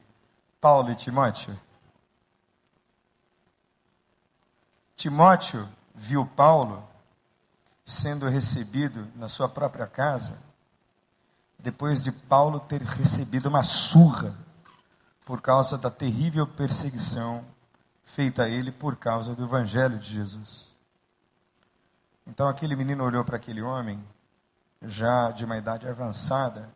Paulo 0.62 0.92
e 0.92 0.96
Timóteo? 0.96 1.64
Timóteo 4.95 5.67
viu 5.93 6.25
Paulo 6.25 6.88
sendo 7.84 8.27
recebido 8.27 9.08
na 9.15 9.27
sua 9.27 9.47
própria 9.47 9.86
casa, 9.86 10.41
depois 11.60 12.03
de 12.03 12.12
Paulo 12.12 12.60
ter 12.60 12.81
recebido 12.81 13.47
uma 13.47 13.63
surra 13.63 14.36
por 15.25 15.41
causa 15.41 15.77
da 15.77 15.91
terrível 15.91 16.47
perseguição 16.47 17.43
feita 18.03 18.43
a 18.43 18.49
ele 18.49 18.71
por 18.71 18.95
causa 18.95 19.36
do 19.36 19.43
Evangelho 19.43 19.99
de 19.99 20.13
Jesus. 20.13 20.69
Então 22.25 22.47
aquele 22.47 22.75
menino 22.75 23.03
olhou 23.03 23.23
para 23.23 23.36
aquele 23.36 23.62
homem, 23.62 24.03
já 24.81 25.31
de 25.31 25.45
uma 25.45 25.58
idade 25.58 25.88
avançada, 25.88 26.69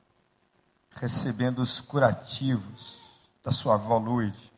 recebendo 0.92 1.60
os 1.60 1.80
curativos 1.80 3.00
da 3.44 3.52
sua 3.52 3.76
avó 3.76 3.98
Lourdes. 3.98 4.50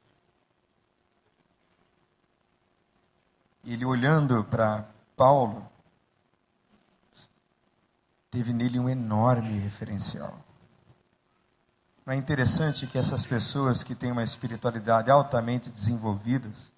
Ele 3.66 3.86
olhando 3.86 4.44
para 4.44 4.86
Paulo, 5.16 5.66
teve 8.30 8.54
nele 8.54 8.80
um 8.80 8.90
enorme 8.90 9.60
referencial. 9.60 10.36
Não 12.06 12.14
é 12.14 12.18
interessante 12.18 12.88
que 12.88 12.98
essas 12.98 13.26
pessoas 13.26 13.84
que 13.84 13.94
têm 13.94 14.12
uma 14.12 14.24
espiritualidade 14.24 15.12
altamente 15.12 15.70
desenvolvidas 15.70 16.72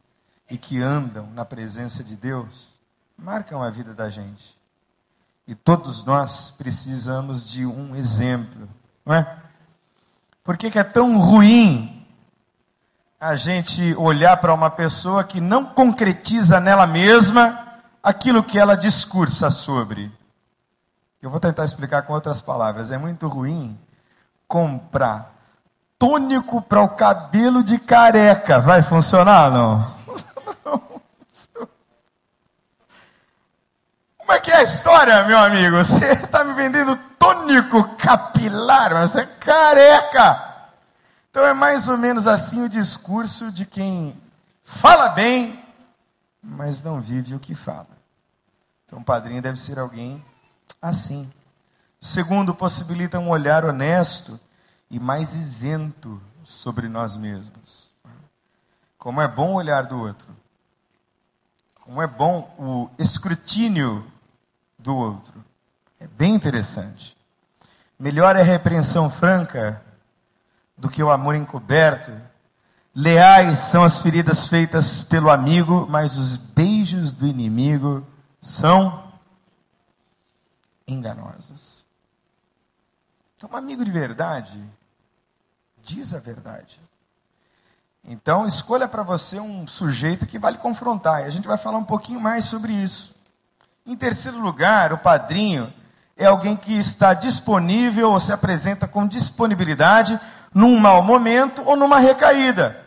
e 0.50 0.58
que 0.58 0.82
andam 0.82 1.28
na 1.32 1.46
presença 1.46 2.04
de 2.04 2.16
Deus, 2.16 2.74
marcam 3.18 3.64
a 3.64 3.70
vida 3.70 3.94
da 3.94 4.10
gente. 4.10 4.58
E 5.48 5.56
todos 5.56 6.04
nós 6.04 6.52
precisamos 6.52 7.50
de 7.50 7.66
um 7.66 7.96
exemplo, 7.96 8.68
não 9.06 9.16
é? 9.16 9.44
Por 10.44 10.58
que, 10.58 10.70
que 10.70 10.80
é 10.80 10.84
tão 10.84 11.18
ruim 11.20 12.03
a 13.24 13.36
gente 13.38 13.96
olhar 13.96 14.36
para 14.36 14.54
uma 14.54 14.70
pessoa 14.70 15.24
que 15.24 15.40
não 15.40 15.64
concretiza 15.64 16.60
nela 16.60 16.86
mesma 16.86 17.58
aquilo 18.04 18.44
que 18.44 18.60
ela 18.60 18.76
discursa 18.76 19.50
sobre? 19.50 20.12
Eu 21.22 21.30
vou 21.30 21.40
tentar 21.40 21.64
explicar 21.64 22.02
com 22.02 22.12
outras 22.12 22.42
palavras. 22.42 22.92
É 22.92 22.98
muito 22.98 23.30
ruim 23.30 23.80
comprar 24.46 25.34
tônico 25.98 26.62
para 26.62 26.82
o 26.82 26.90
cabelo 26.90 27.64
de 27.64 27.78
careca. 27.80 28.60
Vai 28.60 28.82
funcionar 28.82 29.50
não? 29.50 29.90
Como 34.20 34.34
é 34.34 34.40
que 34.42 34.52
é 34.52 34.58
a 34.58 34.64
história, 34.64 35.24
meu 35.24 35.38
amigo? 35.38 35.78
Você 35.78 36.12
está 36.12 36.44
me 36.44 36.54
vendendo 36.56 36.98
tônico 37.18 37.96
capilar, 37.96 38.94
mas 38.94 39.12
você 39.12 39.22
é 39.22 39.26
careca. 39.26 40.53
Então 41.34 41.48
é 41.48 41.52
mais 41.52 41.88
ou 41.88 41.98
menos 41.98 42.28
assim 42.28 42.62
o 42.62 42.70
discurso 42.70 43.52
de 43.52 43.66
quem 43.66 44.16
fala 44.64 45.10
bem, 45.10 45.60
mas 46.40 46.84
não 46.84 47.02
vive 47.02 47.34
o 47.34 47.40
que 47.40 47.56
fala. 47.56 47.88
Então, 48.86 49.00
o 49.00 49.04
padrinho 49.04 49.42
deve 49.42 49.60
ser 49.60 49.80
alguém 49.80 50.24
assim. 50.80 51.34
Segundo, 52.00 52.54
possibilita 52.54 53.18
um 53.18 53.30
olhar 53.30 53.66
honesto 53.66 54.40
e 54.92 55.00
mais 55.00 55.34
isento 55.34 56.22
sobre 56.44 56.88
nós 56.88 57.18
mesmos. 57.18 57.90
Como 59.00 59.20
é 59.20 59.28
bom 59.28 59.56
olhar 59.56 59.88
do 59.88 59.98
outro. 59.98 60.28
Como 61.82 62.00
é 62.00 62.06
bom 62.06 62.54
o 62.60 62.92
escrutínio 63.00 64.06
do 64.78 64.96
outro. 64.96 65.44
É 66.00 66.06
bem 66.06 66.36
interessante. 66.36 67.18
Melhor 67.98 68.36
é 68.36 68.42
a 68.42 68.46
repreensão 68.46 69.10
franca 69.10 69.82
do 70.78 70.90
que 70.90 71.04
o 71.04 71.12
amor 71.12 71.36
encoberto. 71.36 72.12
Leais 72.96 73.58
são 73.58 73.84
as 73.84 74.02
feridas 74.02 74.48
feitas 74.48 75.04
pelo 75.04 75.30
amigo, 75.30 75.88
mas 75.90 76.18
os 76.18 76.38
beijos 76.38 77.12
do 77.12 77.26
inimigo 77.26 78.06
são 78.40 79.12
enganosos. 80.88 81.84
Então, 83.36 83.50
um 83.52 83.56
amigo 83.56 83.84
de 83.84 83.92
verdade 83.92 84.64
diz 85.82 86.14
a 86.14 86.20
verdade. 86.20 86.80
Então, 88.06 88.46
escolha 88.46 88.88
para 88.88 89.02
você 89.02 89.40
um 89.40 89.66
sujeito 89.66 90.26
que 90.26 90.38
vai 90.38 90.52
lhe 90.52 90.58
confrontar. 90.58 91.22
E 91.22 91.26
a 91.26 91.30
gente 91.30 91.48
vai 91.48 91.58
falar 91.58 91.78
um 91.78 91.84
pouquinho 91.84 92.20
mais 92.20 92.46
sobre 92.46 92.74
isso. 92.74 93.16
Em 93.86 93.96
terceiro 93.96 94.40
lugar, 94.40 94.94
o 94.94 94.98
padrinho 94.98 95.74
é 96.16 96.26
alguém 96.26 96.56
que 96.56 96.74
está 96.74 97.14
disponível 97.14 98.12
ou 98.12 98.20
se 98.20 98.32
apresenta 98.32 98.88
com 98.88 99.08
disponibilidade 99.08 100.20
num 100.54 100.80
mau 100.80 101.02
momento 101.02 101.64
ou 101.66 101.76
numa 101.76 102.00
recaída. 102.00 102.80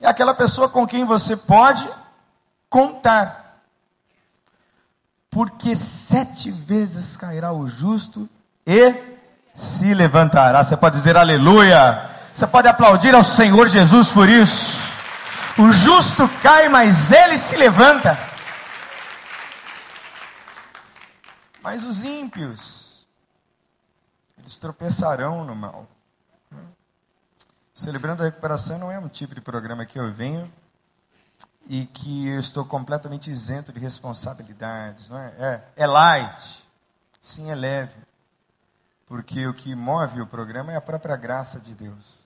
É 0.00 0.08
aquela 0.08 0.34
pessoa 0.34 0.68
com 0.68 0.86
quem 0.86 1.04
você 1.04 1.36
pode 1.36 1.88
contar. 2.68 3.60
Porque 5.30 5.76
sete 5.76 6.50
vezes 6.50 7.16
cairá 7.16 7.52
o 7.52 7.66
justo 7.66 8.28
e 8.66 8.94
se 9.54 9.94
levantará. 9.94 10.64
Você 10.64 10.76
pode 10.76 10.96
dizer 10.96 11.16
aleluia. 11.16 12.10
Você 12.34 12.46
pode 12.46 12.66
aplaudir 12.66 13.14
ao 13.14 13.22
Senhor 13.22 13.68
Jesus 13.68 14.08
por 14.08 14.28
isso. 14.28 14.78
O 15.58 15.70
justo 15.70 16.28
cai, 16.42 16.68
mas 16.68 17.12
ele 17.12 17.36
se 17.36 17.56
levanta. 17.56 18.18
Mas 21.62 21.84
os 21.84 22.02
ímpios, 22.02 22.91
eles 24.42 24.56
tropeçarão 24.58 25.44
no 25.44 25.54
mal. 25.54 25.86
Celebrando 27.72 28.22
a 28.22 28.26
recuperação 28.26 28.78
não 28.78 28.92
é 28.92 28.98
um 28.98 29.08
tipo 29.08 29.34
de 29.34 29.40
programa 29.40 29.86
que 29.86 29.98
eu 29.98 30.12
venho 30.12 30.52
e 31.66 31.86
que 31.86 32.28
eu 32.28 32.40
estou 32.40 32.64
completamente 32.64 33.30
isento 33.30 33.72
de 33.72 33.80
responsabilidades, 33.80 35.08
não 35.08 35.18
é? 35.18 35.32
É, 35.38 35.62
é 35.76 35.86
light, 35.86 36.66
sim, 37.20 37.50
é 37.50 37.54
leve, 37.54 37.94
porque 39.06 39.46
o 39.46 39.54
que 39.54 39.74
move 39.74 40.20
o 40.20 40.26
programa 40.26 40.72
é 40.72 40.76
a 40.76 40.80
própria 40.80 41.16
graça 41.16 41.60
de 41.60 41.72
Deus, 41.72 42.18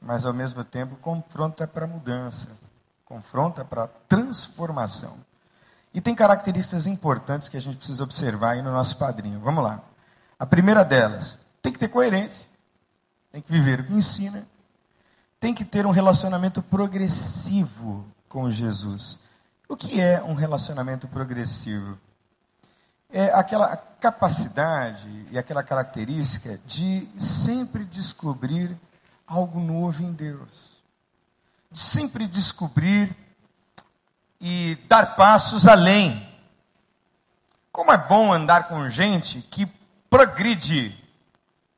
mas 0.00 0.24
ao 0.24 0.32
mesmo 0.32 0.64
tempo 0.64 0.96
confronta 0.96 1.68
para 1.68 1.86
mudança, 1.86 2.48
confronta 3.04 3.64
para 3.64 3.86
transformação. 4.08 5.18
E 5.92 6.00
tem 6.00 6.14
características 6.14 6.88
importantes 6.88 7.48
que 7.48 7.56
a 7.56 7.60
gente 7.60 7.76
precisa 7.76 8.02
observar 8.02 8.52
aí 8.52 8.62
no 8.62 8.72
nosso 8.72 8.96
padrinho. 8.96 9.38
Vamos 9.38 9.62
lá. 9.62 9.80
A 10.38 10.46
primeira 10.46 10.84
delas, 10.84 11.38
tem 11.62 11.72
que 11.72 11.78
ter 11.78 11.88
coerência. 11.88 12.46
Tem 13.32 13.42
que 13.42 13.50
viver 13.50 13.80
o 13.80 13.84
que 13.84 13.92
ensina. 13.92 14.46
Tem 15.40 15.52
que 15.52 15.64
ter 15.64 15.86
um 15.86 15.90
relacionamento 15.90 16.62
progressivo 16.62 18.06
com 18.28 18.50
Jesus. 18.50 19.18
O 19.68 19.76
que 19.76 20.00
é 20.00 20.22
um 20.22 20.34
relacionamento 20.34 21.08
progressivo? 21.08 21.98
É 23.10 23.32
aquela 23.32 23.76
capacidade 23.76 25.26
e 25.30 25.38
aquela 25.38 25.62
característica 25.62 26.60
de 26.66 27.08
sempre 27.18 27.84
descobrir 27.84 28.76
algo 29.26 29.58
novo 29.58 30.02
em 30.02 30.12
Deus. 30.12 30.74
De 31.70 31.78
sempre 31.78 32.28
descobrir 32.28 33.16
e 34.40 34.76
dar 34.88 35.16
passos 35.16 35.66
além. 35.66 36.28
Como 37.72 37.90
é 37.90 37.96
bom 37.96 38.32
andar 38.32 38.68
com 38.68 38.88
gente 38.88 39.40
que 39.42 39.66
progride. 40.14 40.96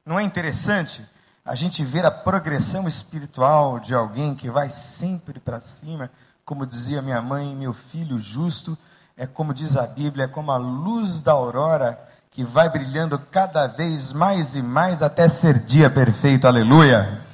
Não 0.04 0.18
é 0.20 0.22
interessante 0.22 1.02
a 1.42 1.54
gente 1.54 1.82
ver 1.82 2.04
a 2.04 2.10
progressão 2.10 2.86
espiritual 2.86 3.80
de 3.80 3.94
alguém 3.94 4.34
que 4.34 4.50
vai 4.50 4.68
sempre 4.68 5.40
para 5.40 5.58
cima, 5.58 6.10
como 6.44 6.66
dizia 6.66 7.00
minha 7.00 7.22
mãe, 7.22 7.56
meu 7.56 7.72
filho 7.72 8.18
justo, 8.18 8.76
é 9.16 9.26
como 9.26 9.54
diz 9.54 9.74
a 9.74 9.86
Bíblia, 9.86 10.26
é 10.26 10.28
como 10.28 10.52
a 10.52 10.58
luz 10.58 11.22
da 11.22 11.32
aurora 11.32 11.98
que 12.30 12.44
vai 12.44 12.68
brilhando 12.68 13.18
cada 13.18 13.66
vez 13.66 14.12
mais 14.12 14.54
e 14.54 14.60
mais 14.60 15.02
até 15.02 15.30
ser 15.30 15.58
dia 15.58 15.88
perfeito. 15.88 16.46
Aleluia. 16.46 17.24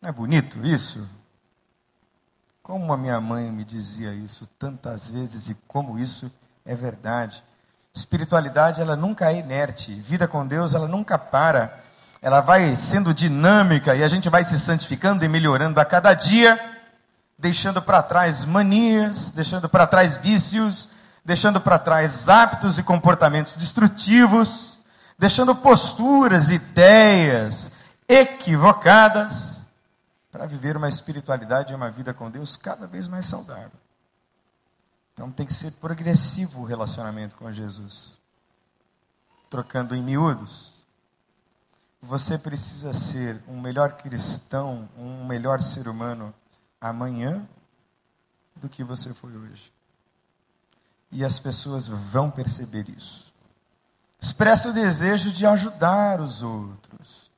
Não 0.00 0.08
é 0.10 0.12
bonito 0.12 0.66
isso? 0.66 1.08
Como 2.60 2.92
a 2.92 2.96
minha 2.96 3.20
mãe 3.20 3.52
me 3.52 3.64
dizia 3.64 4.12
isso 4.12 4.48
tantas 4.58 5.08
vezes 5.08 5.48
e 5.48 5.54
como 5.68 5.96
isso 5.96 6.28
é 6.66 6.74
verdade. 6.74 7.44
Espiritualidade, 7.94 8.80
ela 8.80 8.96
nunca 8.96 9.30
é 9.30 9.36
inerte. 9.38 9.92
Vida 9.92 10.26
com 10.26 10.46
Deus, 10.46 10.72
ela 10.74 10.88
nunca 10.88 11.18
para. 11.18 11.80
Ela 12.22 12.40
vai 12.40 12.74
sendo 12.74 13.12
dinâmica 13.12 13.94
e 13.94 14.02
a 14.02 14.08
gente 14.08 14.30
vai 14.30 14.44
se 14.44 14.58
santificando 14.58 15.24
e 15.24 15.28
melhorando 15.28 15.80
a 15.80 15.84
cada 15.84 16.14
dia, 16.14 16.58
deixando 17.38 17.82
para 17.82 18.02
trás 18.02 18.44
manias, 18.44 19.30
deixando 19.32 19.68
para 19.68 19.86
trás 19.86 20.16
vícios, 20.16 20.88
deixando 21.24 21.60
para 21.60 21.78
trás 21.78 22.28
hábitos 22.28 22.78
e 22.78 22.82
comportamentos 22.82 23.56
destrutivos, 23.56 24.78
deixando 25.18 25.54
posturas, 25.54 26.50
ideias 26.50 27.70
equivocadas 28.08 29.60
para 30.30 30.46
viver 30.46 30.76
uma 30.76 30.88
espiritualidade 30.88 31.72
e 31.72 31.76
uma 31.76 31.90
vida 31.90 32.14
com 32.14 32.30
Deus 32.30 32.56
cada 32.56 32.86
vez 32.86 33.06
mais 33.06 33.26
saudável. 33.26 33.81
Então 35.12 35.30
tem 35.30 35.46
que 35.46 35.54
ser 35.54 35.72
progressivo 35.72 36.60
o 36.60 36.64
relacionamento 36.64 37.36
com 37.36 37.52
Jesus. 37.52 38.16
Trocando 39.50 39.94
em 39.94 40.02
miúdos, 40.02 40.72
você 42.00 42.38
precisa 42.38 42.92
ser 42.92 43.40
um 43.46 43.60
melhor 43.60 43.92
cristão, 43.92 44.88
um 44.96 45.24
melhor 45.24 45.60
ser 45.60 45.88
humano 45.88 46.34
amanhã 46.80 47.46
do 48.56 48.68
que 48.68 48.82
você 48.82 49.12
foi 49.12 49.36
hoje. 49.36 49.72
E 51.10 51.24
as 51.24 51.38
pessoas 51.38 51.86
vão 51.86 52.30
perceber 52.30 52.88
isso. 52.88 53.32
Expressa 54.20 54.70
o 54.70 54.72
desejo 54.72 55.30
de 55.30 55.44
ajudar 55.44 56.20
os 56.20 56.42
outros. 56.42 57.30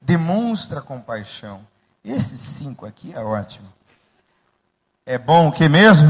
Demonstra 0.00 0.80
compaixão 0.80 1.66
esses 2.06 2.40
cinco 2.40 2.86
aqui 2.86 3.12
é 3.12 3.20
ótimo. 3.20 3.66
É 5.04 5.18
bom 5.18 5.48
o 5.48 5.52
que 5.52 5.68
mesmo? 5.68 6.08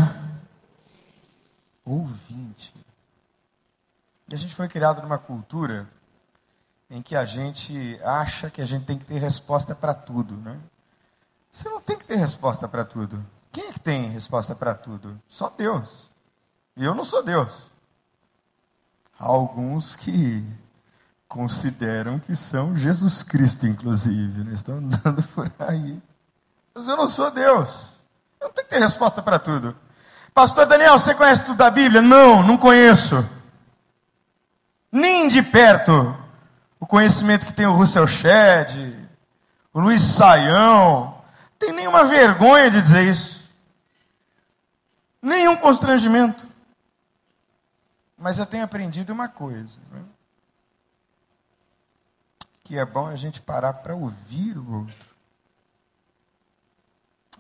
Ouvinte. 1.87 2.75
E 4.29 4.35
a 4.35 4.39
gente 4.39 4.55
foi 4.55 4.67
criado 4.67 5.01
numa 5.01 5.19
cultura 5.19 5.89
em 6.91 7.01
que 7.01 7.15
a 7.15 7.25
gente 7.25 7.99
acha 8.03 8.51
que 8.51 8.61
a 8.61 8.65
gente 8.65 8.85
tem 8.85 8.99
que 8.99 9.05
ter 9.05 9.19
resposta 9.19 9.75
para 9.75 9.95
tudo, 9.95 10.37
né? 10.37 10.59
Você 11.51 11.69
não 11.69 11.81
tem 11.81 11.97
que 11.97 12.05
ter 12.05 12.17
resposta 12.17 12.67
para 12.67 12.85
tudo. 12.85 13.25
Quem 13.53 13.69
é 13.69 13.73
que 13.73 13.81
tem 13.81 14.11
resposta 14.11 14.55
para 14.55 14.75
tudo? 14.75 15.19
Só 15.29 15.49
Deus. 15.49 16.11
E 16.77 16.85
eu 16.85 16.95
não 16.95 17.05
sou 17.05 17.23
Deus. 17.23 17.63
Há 19.19 19.25
alguns 19.25 19.97
que 19.97 20.45
consideram 21.29 22.19
que 22.19 22.37
são 22.37 22.77
Jesus 22.77 23.23
Cristo, 23.23 23.67
inclusive. 23.67 24.45
Né? 24.45 24.53
Estão 24.53 24.77
andando 24.77 25.23
por 25.35 25.51
aí. 25.59 26.03
Mas 26.75 26.87
eu 26.89 26.97
não 26.97 27.09
sou 27.09 27.31
Deus. 27.31 27.93
Eu 28.41 28.49
não 28.49 28.55
tenho 28.55 28.67
que 28.67 28.75
ter 28.75 28.81
resposta 28.81 29.23
para 29.23 29.39
tudo. 29.39 29.75
Pastor 30.37 30.67
Daniel, 30.67 30.99
você 30.99 31.15
conhece 31.15 31.47
tudo 31.47 31.57
da 31.57 31.71
Bíblia? 31.71 32.03
Não, 32.03 32.43
não 32.43 32.59
conheço. 32.59 33.27
Nem 34.93 35.29
de 35.29 35.43
perto 35.43 36.15
o 36.79 36.87
conhecimento 36.87 37.47
que 37.47 37.55
tem 37.55 37.65
o 37.65 37.73
Russell 37.73 38.07
Shedd, 38.07 38.95
o 39.73 39.81
Luiz 39.81 40.03
Saião. 40.03 41.25
Tem 41.59 41.73
nenhuma 41.73 42.05
vergonha 42.05 42.71
de 42.71 42.83
dizer 42.83 43.05
isso. 43.05 43.51
Nenhum 45.23 45.57
constrangimento. 45.57 46.47
Mas 48.19 48.39
eu 48.39 48.45
tenho 48.45 48.65
aprendido 48.65 49.15
uma 49.15 49.31
coisa. 49.31 49.79
Né? 49.91 50.05
que 52.63 52.77
é 52.77 52.85
bom 52.85 53.07
a 53.07 53.17
gente 53.17 53.41
parar 53.41 53.73
para 53.73 53.95
ouvir 53.95 54.59
o 54.59 54.81
outro. 54.81 55.17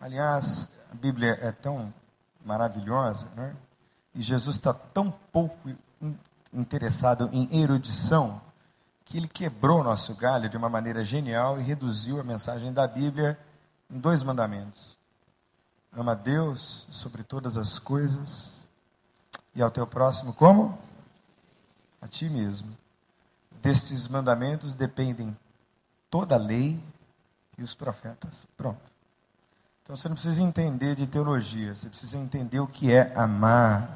Aliás, 0.00 0.70
a 0.90 0.94
Bíblia 0.94 1.38
é 1.42 1.52
tão 1.52 1.92
maravilhosa, 2.46 3.28
né? 3.35 3.54
e 4.14 4.22
Jesus 4.22 4.56
está 4.56 4.72
tão 4.72 5.11
pouco 5.11 5.70
interessado 6.52 7.28
em 7.32 7.61
erudição, 7.61 8.40
que 9.04 9.18
ele 9.18 9.28
quebrou 9.28 9.85
nosso 9.85 10.14
galho 10.14 10.48
de 10.48 10.56
uma 10.56 10.68
maneira 10.68 11.04
genial 11.04 11.61
e 11.61 11.62
reduziu 11.62 12.20
a 12.20 12.24
mensagem 12.24 12.72
da 12.72 12.87
Bíblia 12.87 13.38
em 13.90 13.98
dois 13.98 14.22
mandamentos. 14.22 14.96
Ama 15.92 16.12
a 16.12 16.14
Deus 16.14 16.87
sobre 16.90 17.22
todas 17.22 17.56
as 17.56 17.78
coisas 17.78 18.52
e 19.54 19.62
ao 19.62 19.70
teu 19.70 19.87
próximo 19.87 20.32
como? 20.32 20.78
A 22.00 22.06
ti 22.06 22.28
mesmo. 22.28 22.76
Destes 23.62 24.06
mandamentos 24.09 24.74
dependem 24.74 25.37
toda 26.11 26.35
a 26.35 26.38
lei 26.38 26.80
e 27.59 27.62
os 27.62 27.74
profetas. 27.74 28.46
Pronto. 28.56 28.95
Então 29.87 29.94
você 29.94 30.09
não 30.09 30.16
precisa 30.16 30.42
entender 30.42 30.96
de 30.96 31.07
teologia, 31.07 31.72
você 31.72 31.88
precisa 31.88 32.18
entender 32.18 32.59
o 32.59 32.66
que 32.66 32.90
é 32.90 33.12
amar. 33.14 33.88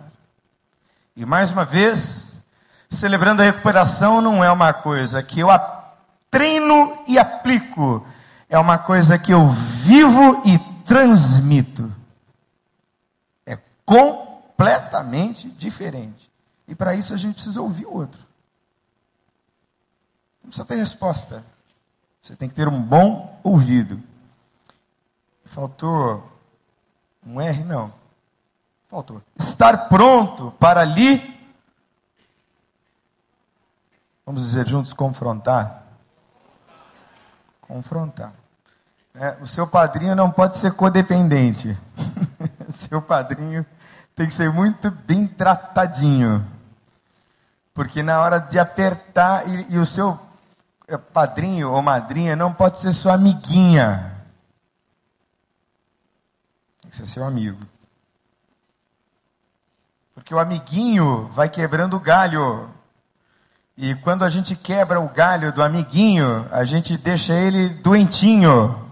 E 1.16 1.26
mais 1.26 1.50
uma 1.50 1.64
vez, 1.64 2.34
celebrando 2.88 3.42
a 3.42 3.44
recuperação 3.44 4.20
não 4.20 4.44
é 4.44 4.52
uma 4.52 4.72
coisa 4.72 5.20
que 5.20 5.40
eu 5.40 5.48
treino 6.30 6.96
e 7.08 7.18
aplico, 7.18 8.06
é 8.48 8.56
uma 8.56 8.78
coisa 8.78 9.18
que 9.18 9.32
eu 9.32 9.48
vivo 9.48 10.40
e 10.46 10.60
transmito. 10.84 11.92
É 13.44 13.58
completamente 13.84 15.50
diferente. 15.50 16.30
E 16.68 16.74
para 16.76 16.94
isso 16.94 17.12
a 17.12 17.16
gente 17.16 17.34
precisa 17.34 17.60
ouvir 17.60 17.86
o 17.86 17.96
outro. 17.96 18.20
Não 20.40 20.50
precisa 20.50 20.64
ter 20.64 20.76
resposta. 20.76 21.44
Você 22.22 22.36
tem 22.36 22.48
que 22.48 22.54
ter 22.54 22.68
um 22.68 22.80
bom 22.80 23.40
ouvido. 23.42 24.00
Faltou 25.50 26.30
um 27.26 27.40
R? 27.40 27.64
Não. 27.64 27.92
Faltou. 28.88 29.20
Estar 29.36 29.88
pronto 29.88 30.52
para 30.60 30.84
lhe. 30.84 31.18
Vamos 34.24 34.42
dizer 34.42 34.68
juntos, 34.68 34.92
confrontar. 34.92 35.82
Confrontar. 37.62 38.32
É, 39.12 39.36
o 39.40 39.46
seu 39.46 39.66
padrinho 39.66 40.14
não 40.14 40.30
pode 40.30 40.56
ser 40.56 40.72
codependente. 40.72 41.76
seu 42.70 43.02
padrinho 43.02 43.66
tem 44.14 44.28
que 44.28 44.32
ser 44.32 44.52
muito 44.52 44.88
bem 44.88 45.26
tratadinho. 45.26 46.46
Porque 47.74 48.04
na 48.04 48.20
hora 48.20 48.38
de 48.38 48.56
apertar, 48.56 49.48
e, 49.48 49.74
e 49.74 49.78
o 49.78 49.86
seu 49.86 50.16
é, 50.86 50.96
padrinho 50.96 51.72
ou 51.72 51.82
madrinha 51.82 52.36
não 52.36 52.52
pode 52.52 52.78
ser 52.78 52.92
sua 52.92 53.14
amiguinha. 53.14 54.09
Tem 56.90 56.90
que 56.90 56.96
ser 56.96 57.06
seu 57.06 57.24
amigo. 57.24 57.60
Porque 60.12 60.34
o 60.34 60.40
amiguinho 60.40 61.28
vai 61.28 61.48
quebrando 61.48 61.96
o 61.96 62.00
galho. 62.00 62.68
E 63.76 63.94
quando 63.94 64.24
a 64.24 64.28
gente 64.28 64.56
quebra 64.56 64.98
o 64.98 65.08
galho 65.08 65.52
do 65.52 65.62
amiguinho, 65.62 66.48
a 66.50 66.64
gente 66.64 66.96
deixa 66.96 67.32
ele 67.32 67.68
doentinho. 67.68 68.90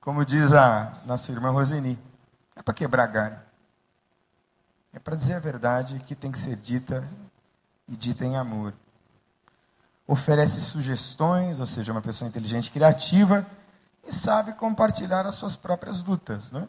Como 0.00 0.24
diz 0.24 0.52
a 0.52 0.92
nossa 1.06 1.30
irmã 1.30 1.50
Roseni. 1.50 1.96
É 2.56 2.62
para 2.62 2.74
quebrar 2.74 3.06
galho. 3.06 3.38
É 4.92 4.98
para 4.98 5.14
dizer 5.14 5.34
a 5.34 5.38
verdade 5.38 6.00
que 6.00 6.16
tem 6.16 6.32
que 6.32 6.38
ser 6.40 6.56
dita 6.56 7.08
e 7.88 7.94
dita 7.94 8.24
em 8.24 8.36
amor 8.36 8.74
oferece 10.08 10.60
sugestões, 10.60 11.58
ou 11.58 11.66
seja, 11.66 11.90
uma 11.90 12.00
pessoa 12.00 12.28
inteligente 12.28 12.70
criativa, 12.70 13.44
e 14.06 14.12
sabe 14.12 14.52
compartilhar 14.52 15.26
as 15.26 15.34
suas 15.34 15.56
próprias 15.56 16.02
lutas. 16.02 16.52
Né? 16.52 16.68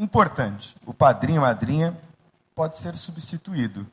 Importante, 0.00 0.74
o 0.84 0.92
padrinho, 0.92 1.42
madrinha, 1.42 1.96
pode 2.54 2.76
ser 2.76 2.96
substituído. 2.96 3.86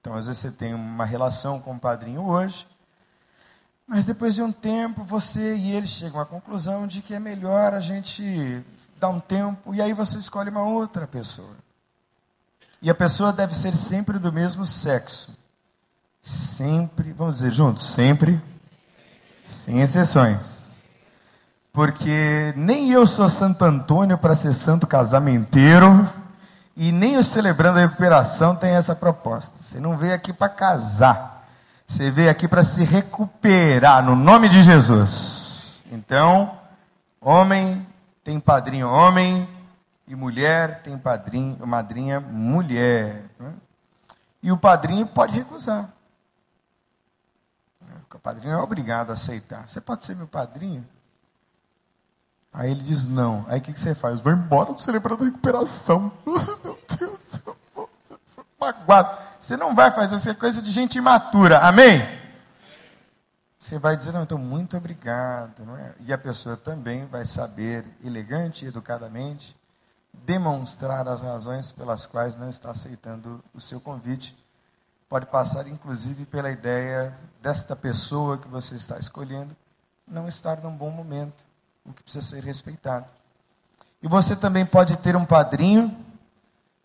Então, 0.00 0.14
às 0.14 0.26
vezes 0.26 0.40
você 0.40 0.50
tem 0.50 0.72
uma 0.72 1.04
relação 1.04 1.60
com 1.60 1.74
o 1.74 1.78
padrinho 1.78 2.24
hoje, 2.24 2.66
mas 3.86 4.06
depois 4.06 4.34
de 4.34 4.42
um 4.42 4.52
tempo 4.52 5.04
você 5.04 5.56
e 5.56 5.72
ele 5.72 5.86
chegam 5.86 6.20
à 6.20 6.24
conclusão 6.24 6.86
de 6.86 7.02
que 7.02 7.12
é 7.12 7.18
melhor 7.18 7.74
a 7.74 7.80
gente 7.80 8.64
dar 8.98 9.08
um 9.08 9.20
tempo 9.20 9.74
e 9.74 9.82
aí 9.82 9.92
você 9.92 10.16
escolhe 10.16 10.48
uma 10.48 10.62
outra 10.62 11.06
pessoa. 11.06 11.56
E 12.80 12.88
a 12.88 12.94
pessoa 12.94 13.32
deve 13.32 13.54
ser 13.54 13.76
sempre 13.76 14.18
do 14.18 14.32
mesmo 14.32 14.64
sexo 14.64 15.36
sempre, 16.26 17.12
vamos 17.12 17.36
dizer 17.36 17.52
juntos, 17.52 17.88
sempre, 17.88 18.42
sem 19.44 19.80
exceções. 19.80 20.55
Porque 21.76 22.54
nem 22.56 22.90
eu 22.90 23.06
sou 23.06 23.28
Santo 23.28 23.62
Antônio 23.62 24.16
para 24.16 24.34
ser 24.34 24.54
santo 24.54 24.86
casamenteiro, 24.86 26.10
e 26.74 26.90
nem 26.90 27.18
o 27.18 27.22
Celebrando 27.22 27.78
a 27.78 27.82
Recuperação 27.82 28.56
tem 28.56 28.70
essa 28.70 28.96
proposta. 28.96 29.62
Você 29.62 29.78
não 29.78 29.94
veio 29.94 30.14
aqui 30.14 30.32
para 30.32 30.48
casar, 30.48 31.46
você 31.86 32.10
veio 32.10 32.30
aqui 32.30 32.48
para 32.48 32.62
se 32.62 32.82
recuperar, 32.82 34.02
no 34.02 34.16
nome 34.16 34.48
de 34.48 34.62
Jesus. 34.62 35.84
Então, 35.92 36.58
homem 37.20 37.86
tem 38.24 38.40
padrinho 38.40 38.88
homem, 38.88 39.46
e 40.08 40.14
mulher 40.14 40.80
tem 40.80 40.96
padrinho, 40.96 41.58
madrinha 41.66 42.20
mulher. 42.20 43.22
Né? 43.38 43.52
E 44.42 44.50
o 44.50 44.56
padrinho 44.56 45.06
pode 45.06 45.34
recusar. 45.34 45.90
O 48.14 48.18
padrinho 48.18 48.54
é 48.54 48.56
obrigado 48.56 49.10
a 49.10 49.12
aceitar. 49.12 49.68
Você 49.68 49.78
pode 49.78 50.06
ser 50.06 50.16
meu 50.16 50.26
padrinho? 50.26 50.82
Aí 52.56 52.70
ele 52.70 52.82
diz 52.82 53.06
não. 53.06 53.44
Aí 53.48 53.60
o 53.60 53.62
que, 53.62 53.72
que 53.72 53.78
você 53.78 53.94
faz? 53.94 54.20
Vou 54.20 54.32
embora 54.32 54.72
do 54.72 54.80
celebrando 54.80 55.22
a 55.22 55.26
recuperação. 55.26 56.10
meu 56.64 56.78
Deus, 56.98 57.40
eu 57.46 57.56
vou, 57.74 57.88
magoado. 58.58 59.16
Você 59.38 59.56
não 59.56 59.74
vai 59.74 59.92
fazer 59.92 60.16
isso, 60.16 60.28
é 60.28 60.34
coisa 60.34 60.60
de 60.60 60.72
gente 60.72 60.98
imatura. 60.98 61.60
Amém? 61.60 62.02
Você 63.58 63.78
vai 63.78 63.96
dizer, 63.96 64.12
não, 64.12 64.22
então 64.22 64.38
muito 64.38 64.76
obrigado. 64.76 65.64
Não 65.64 65.76
é? 65.76 65.92
E 66.00 66.12
a 66.12 66.18
pessoa 66.18 66.56
também 66.56 67.06
vai 67.06 67.24
saber, 67.24 67.84
elegante 68.02 68.64
e 68.64 68.68
educadamente, 68.68 69.56
demonstrar 70.12 71.06
as 71.06 71.20
razões 71.20 71.70
pelas 71.70 72.06
quais 72.06 72.36
não 72.36 72.48
está 72.48 72.70
aceitando 72.70 73.44
o 73.54 73.60
seu 73.60 73.80
convite 73.80 74.36
Pode 75.08 75.26
passar, 75.26 75.68
inclusive, 75.68 76.26
pela 76.26 76.50
ideia 76.50 77.16
desta 77.40 77.76
pessoa 77.76 78.38
que 78.38 78.48
você 78.48 78.74
está 78.74 78.98
escolhendo 78.98 79.54
não 80.06 80.26
estar 80.26 80.60
num 80.60 80.76
bom 80.76 80.90
momento, 80.90 81.45
o 81.86 81.92
que 81.92 82.02
precisa 82.02 82.24
ser 82.24 82.42
respeitado. 82.42 83.06
E 84.02 84.08
você 84.08 84.36
também 84.36 84.64
pode 84.66 84.96
ter 84.98 85.16
um 85.16 85.24
padrinho 85.24 85.96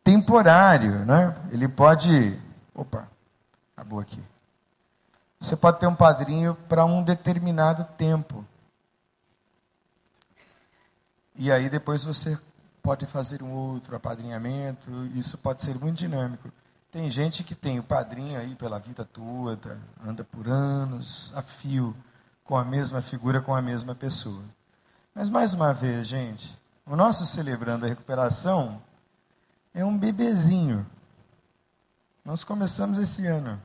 temporário, 0.03 1.05
né? 1.05 1.35
Ele 1.51 1.67
pode. 1.67 2.39
Opa, 2.73 3.07
acabou 3.75 3.99
aqui. 3.99 4.21
Você 5.39 5.55
pode 5.55 5.79
ter 5.79 5.87
um 5.87 5.95
padrinho 5.95 6.55
para 6.69 6.85
um 6.85 7.03
determinado 7.03 7.83
tempo. 7.97 8.45
E 11.35 11.51
aí 11.51 11.69
depois 11.69 12.03
você 12.03 12.37
pode 12.83 13.05
fazer 13.05 13.41
um 13.41 13.51
outro 13.51 13.95
apadrinhamento, 13.95 15.05
isso 15.15 15.37
pode 15.37 15.61
ser 15.61 15.75
muito 15.79 15.97
dinâmico. 15.97 16.49
Tem 16.91 17.09
gente 17.09 17.43
que 17.43 17.55
tem 17.55 17.79
o 17.79 17.83
padrinho 17.83 18.39
aí 18.39 18.53
pela 18.55 18.77
vida 18.77 19.05
toda, 19.05 19.79
anda 20.05 20.23
por 20.23 20.47
anos 20.47 21.31
a 21.35 21.41
fio 21.41 21.95
com 22.43 22.57
a 22.57 22.63
mesma 22.63 23.01
figura, 23.01 23.41
com 23.41 23.55
a 23.55 23.61
mesma 23.61 23.95
pessoa. 23.95 24.43
Mas 25.13 25.29
mais 25.29 25.53
uma 25.53 25.73
vez, 25.73 26.07
gente, 26.07 26.57
o 26.85 26.95
nosso 26.95 27.25
celebrando 27.25 27.85
a 27.85 27.89
recuperação 27.89 28.81
é 29.73 29.83
um 29.83 29.97
bebezinho. 29.97 30.85
Nós 32.23 32.43
começamos 32.43 32.97
esse 32.97 33.27
ano. 33.27 33.61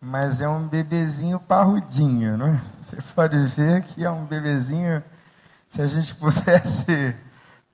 Mas 0.00 0.40
é 0.40 0.48
um 0.48 0.66
bebezinho 0.66 1.38
parrudinho, 1.38 2.36
não 2.36 2.46
é? 2.46 2.62
Você 2.78 2.96
pode 3.14 3.44
ver 3.46 3.82
que 3.82 4.04
é 4.04 4.10
um 4.10 4.24
bebezinho, 4.24 5.02
se 5.68 5.80
a 5.80 5.86
gente 5.86 6.14
pudesse 6.16 7.16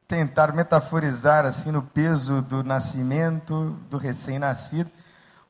tentar 0.07 0.53
metaforizar 0.53 1.47
assim 1.47 1.71
no 1.71 1.83
peso 1.83 2.43
do 2.43 2.63
nascimento 2.63 3.71
do 3.89 3.97
recém-nascido. 3.97 4.91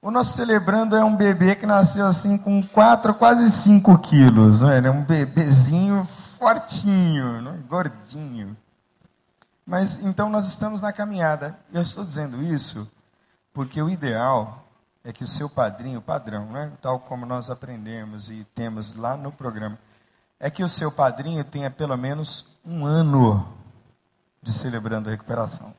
O 0.05 0.11
nosso 0.11 0.35
celebrando 0.35 0.97
é 0.97 1.05
um 1.05 1.15
bebê 1.15 1.55
que 1.55 1.65
nasceu 1.65 2.05
assim 2.05 2.37
com 2.37 2.61
4, 2.61 3.15
quase 3.15 3.49
5 3.49 3.99
quilos. 4.01 4.61
Né? 4.61 4.79
Ele 4.79 4.89
é 4.89 4.91
um 4.91 5.05
bebezinho 5.05 6.05
fortinho, 6.05 7.41
né? 7.41 7.63
gordinho. 7.69 8.57
Mas 9.65 10.05
então 10.05 10.29
nós 10.29 10.49
estamos 10.49 10.83
na 10.83 10.93
caminhada. 10.93 11.57
Eu 11.73 11.83
estou 11.83 12.05
dizendo 12.05 12.43
isso 12.43 12.91
porque 13.55 13.81
o 13.81 13.89
ideal 13.89 14.67
é 15.05 15.13
que 15.13 15.23
o 15.23 15.27
seu 15.27 15.49
padrinho, 15.49 16.03
padrão, 16.03 16.47
né? 16.47 16.73
tal 16.81 16.99
como 16.99 17.25
nós 17.25 17.49
aprendemos 17.49 18.29
e 18.29 18.45
temos 18.57 18.97
lá 18.97 19.17
no 19.17 19.31
programa, 19.31 19.79
é 20.41 20.51
que 20.51 20.65
o 20.65 20.69
seu 20.69 20.91
padrinho 20.91 21.45
tenha 21.45 21.71
pelo 21.71 21.97
menos 21.97 22.57
um 22.65 22.85
ano 22.85 23.49
de 24.43 24.53
celebrando 24.53 25.09
a 25.09 25.13
recuperação. 25.13 25.73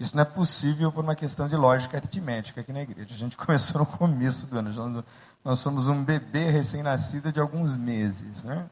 Isso 0.00 0.16
não 0.16 0.22
é 0.22 0.24
possível 0.24 0.90
por 0.90 1.04
uma 1.04 1.14
questão 1.14 1.46
de 1.46 1.54
lógica 1.54 1.98
aritmética 1.98 2.62
aqui 2.62 2.72
na 2.72 2.80
igreja. 2.80 3.14
A 3.14 3.18
gente 3.18 3.36
começou 3.38 3.80
no 3.80 3.86
começo 3.86 4.46
do 4.46 4.58
ano. 4.58 5.04
Nós 5.44 5.58
somos 5.58 5.86
um 5.88 6.02
bebê 6.02 6.48
recém-nascido 6.50 7.30
de 7.30 7.38
alguns 7.38 7.76
meses. 7.76 8.42
Né? 8.42 8.64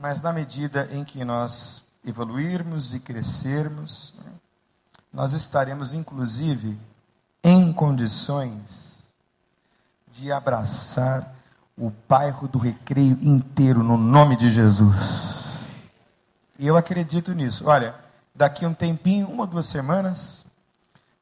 Mas 0.00 0.22
na 0.22 0.32
medida 0.32 0.88
em 0.90 1.04
que 1.04 1.22
nós 1.26 1.84
evoluirmos 2.02 2.94
e 2.94 3.00
crescermos, 3.00 4.14
né, 4.16 4.32
nós 5.12 5.34
estaremos, 5.34 5.92
inclusive, 5.92 6.78
em 7.44 7.70
condições 7.70 8.98
de 10.08 10.32
abraçar 10.32 11.34
o 11.76 11.92
bairro 12.08 12.48
do 12.48 12.58
recreio 12.58 13.18
inteiro 13.20 13.82
no 13.82 13.98
nome 13.98 14.36
de 14.36 14.50
Jesus. 14.50 14.96
E 16.58 16.66
eu 16.66 16.76
acredito 16.76 17.32
nisso. 17.34 17.64
Olha, 17.66 17.94
daqui 18.40 18.64
um 18.64 18.72
tempinho, 18.72 19.28
uma 19.28 19.42
ou 19.42 19.46
duas 19.46 19.66
semanas, 19.66 20.46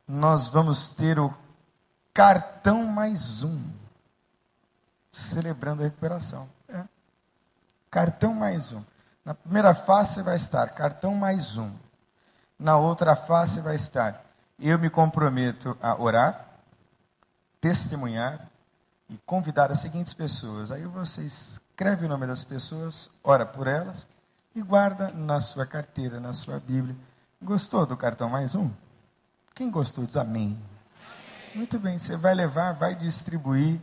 nós 0.07 0.47
vamos 0.47 0.91
ter 0.91 1.19
o 1.19 1.35
cartão 2.15 2.85
mais 2.85 3.43
um, 3.43 3.61
celebrando 5.11 5.83
a 5.83 5.87
recuperação. 5.87 6.49
É. 6.69 6.85
Cartão 7.91 8.33
mais 8.33 8.73
um. 8.73 8.85
Na 9.25 9.35
primeira 9.35 9.75
face 9.75 10.23
vai 10.23 10.37
estar 10.37 10.71
cartão 10.71 11.13
mais 11.13 11.57
um. 11.57 11.73
Na 12.57 12.77
outra 12.77 13.17
face 13.17 13.61
vai 13.61 13.75
estar 13.75 14.25
eu 14.61 14.79
me 14.79 14.89
comprometo 14.89 15.77
a 15.83 16.01
orar, 16.01 16.47
testemunhar 17.61 18.49
e 19.09 19.19
convidar 19.27 19.73
as 19.73 19.81
seguintes 19.81 20.15
pessoas. 20.15 20.71
Aí 20.71 20.85
você 20.85 21.23
escreve 21.23 22.07
o 22.07 22.09
nome 22.09 22.29
das 22.29 22.45
pessoas, 22.45 23.11
ora 23.25 23.45
por 23.45 23.67
elas 23.67 24.07
e 24.59 24.63
guarda 24.63 25.13
na 25.13 25.41
sua 25.41 25.65
carteira, 25.65 26.19
na 26.19 26.33
sua 26.33 26.59
Bíblia. 26.59 26.97
Gostou 27.41 27.87
do 27.87 27.97
cartão 27.97 28.29
mais 28.29 28.57
um? 28.57 28.69
Quem 29.55 29.71
gostou 29.71 30.05
diz 30.05 30.17
amém. 30.17 30.61
Muito 31.55 31.79
bem, 31.79 31.97
você 31.97 32.17
vai 32.17 32.35
levar, 32.35 32.73
vai 32.73 32.97
distribuir 32.97 33.81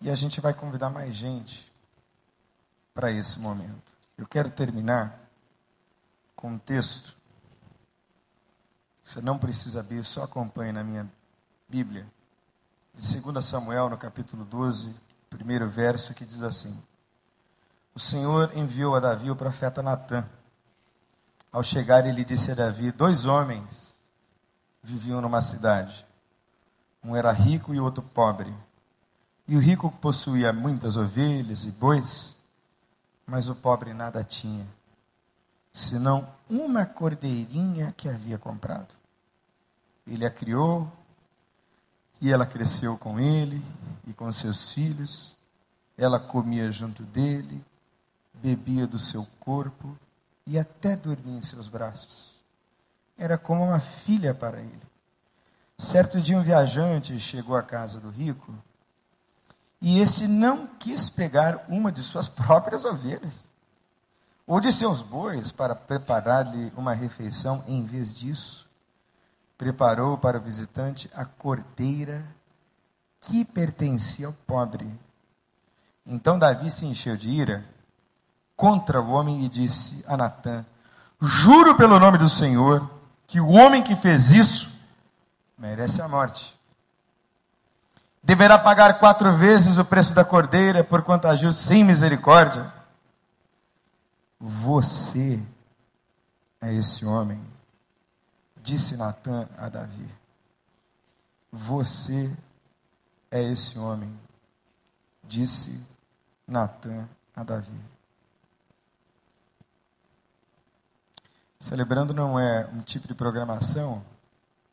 e 0.00 0.10
a 0.10 0.14
gente 0.16 0.40
vai 0.40 0.52
convidar 0.52 0.90
mais 0.90 1.14
gente 1.14 1.72
para 2.92 3.12
esse 3.12 3.38
momento. 3.38 3.92
Eu 4.18 4.26
quero 4.26 4.50
terminar 4.50 5.20
com 6.34 6.50
um 6.50 6.58
texto. 6.58 7.16
Você 9.04 9.20
não 9.20 9.38
precisa 9.38 9.80
abrir, 9.80 10.04
só 10.04 10.24
acompanhe 10.24 10.72
na 10.72 10.82
minha 10.82 11.08
Bíblia. 11.68 12.06
De 12.92 13.20
2 13.20 13.44
Samuel, 13.44 13.88
no 13.88 13.96
capítulo 13.96 14.44
12, 14.44 14.94
primeiro 15.30 15.68
verso, 15.68 16.12
que 16.12 16.24
diz 16.24 16.42
assim: 16.42 16.76
O 17.94 18.00
Senhor 18.00 18.56
enviou 18.56 18.96
a 18.96 19.00
Davi 19.00 19.30
o 19.30 19.36
profeta 19.36 19.82
Natã. 19.82 20.24
Ao 21.52 21.62
chegar, 21.62 22.04
ele 22.06 22.24
disse 22.24 22.50
a 22.50 22.54
Davi: 22.54 22.90
Dois 22.90 23.24
homens 23.24 23.94
viviam 24.82 25.20
numa 25.20 25.40
cidade. 25.40 26.04
Um 27.02 27.14
era 27.14 27.30
rico 27.30 27.72
e 27.72 27.78
o 27.78 27.84
outro 27.84 28.02
pobre. 28.02 28.52
E 29.46 29.56
o 29.56 29.60
rico 29.60 29.90
possuía 29.90 30.52
muitas 30.52 30.96
ovelhas 30.96 31.64
e 31.64 31.70
bois, 31.70 32.34
mas 33.26 33.48
o 33.48 33.54
pobre 33.54 33.92
nada 33.92 34.24
tinha, 34.24 34.66
senão 35.72 36.26
uma 36.48 36.86
cordeirinha 36.86 37.94
que 37.96 38.08
havia 38.08 38.38
comprado. 38.38 38.94
Ele 40.06 40.24
a 40.24 40.30
criou, 40.30 40.90
e 42.20 42.32
ela 42.32 42.46
cresceu 42.46 42.96
com 42.96 43.20
ele 43.20 43.62
e 44.06 44.14
com 44.14 44.32
seus 44.32 44.72
filhos. 44.72 45.36
Ela 45.96 46.18
comia 46.18 46.72
junto 46.72 47.02
dele, 47.02 47.62
bebia 48.34 48.86
do 48.86 48.98
seu 48.98 49.26
corpo 49.40 49.96
e 50.46 50.58
até 50.58 50.96
dormia 50.96 51.38
em 51.38 51.40
seus 51.40 51.68
braços. 51.68 52.34
Era 53.16 53.38
como 53.38 53.64
uma 53.64 53.80
filha 53.80 54.34
para 54.34 54.60
ele. 54.60 54.82
Certo 55.78 56.20
dia, 56.20 56.38
um 56.38 56.42
viajante 56.42 57.18
chegou 57.18 57.56
à 57.56 57.62
casa 57.62 58.00
do 58.00 58.10
rico 58.10 58.54
e 59.80 59.98
esse 59.98 60.26
não 60.26 60.66
quis 60.66 61.10
pegar 61.10 61.64
uma 61.68 61.90
de 61.90 62.02
suas 62.02 62.28
próprias 62.28 62.84
ovelhas 62.84 63.44
ou 64.46 64.60
de 64.60 64.72
seus 64.72 65.02
bois 65.02 65.50
para 65.52 65.74
preparar-lhe 65.74 66.72
uma 66.76 66.92
refeição. 66.92 67.64
Em 67.66 67.84
vez 67.84 68.14
disso, 68.14 68.68
preparou 69.56 70.18
para 70.18 70.38
o 70.38 70.40
visitante 70.40 71.10
a 71.14 71.24
cordeira 71.24 72.24
que 73.20 73.44
pertencia 73.44 74.26
ao 74.26 74.32
pobre. 74.32 74.90
Então 76.06 76.38
Davi 76.38 76.70
se 76.70 76.84
encheu 76.84 77.16
de 77.16 77.30
ira 77.30 77.64
contra 78.56 79.00
o 79.00 79.10
homem 79.10 79.44
e 79.44 79.48
disse 79.48 80.04
a 80.06 80.16
Natã: 80.16 80.64
Juro 81.20 81.76
pelo 81.76 81.98
nome 81.98 82.18
do 82.18 82.28
Senhor 82.28 82.88
que 83.26 83.40
o 83.40 83.48
homem 83.48 83.82
que 83.82 83.96
fez 83.96 84.30
isso 84.30 84.70
merece 85.58 86.00
a 86.00 86.08
morte. 86.08 86.54
Deverá 88.22 88.58
pagar 88.58 88.98
quatro 88.98 89.36
vezes 89.36 89.76
o 89.76 89.84
preço 89.84 90.14
da 90.14 90.24
cordeira, 90.24 90.82
porquanto 90.82 91.28
agiu 91.28 91.52
sem 91.52 91.84
misericórdia. 91.84 92.72
Você 94.40 95.42
é 96.60 96.72
esse 96.72 97.04
homem 97.04 97.40
Disse 98.64 98.96
Natan 98.96 99.46
a 99.58 99.68
Davi: 99.68 100.08
Você 101.52 102.34
é 103.30 103.42
esse 103.42 103.78
homem. 103.78 104.18
Disse 105.22 105.84
Natan 106.48 107.06
a 107.36 107.42
Davi. 107.42 107.78
Celebrando 111.64 112.12
não 112.12 112.38
é 112.38 112.68
um 112.74 112.82
tipo 112.82 113.08
de 113.08 113.14
programação 113.14 114.04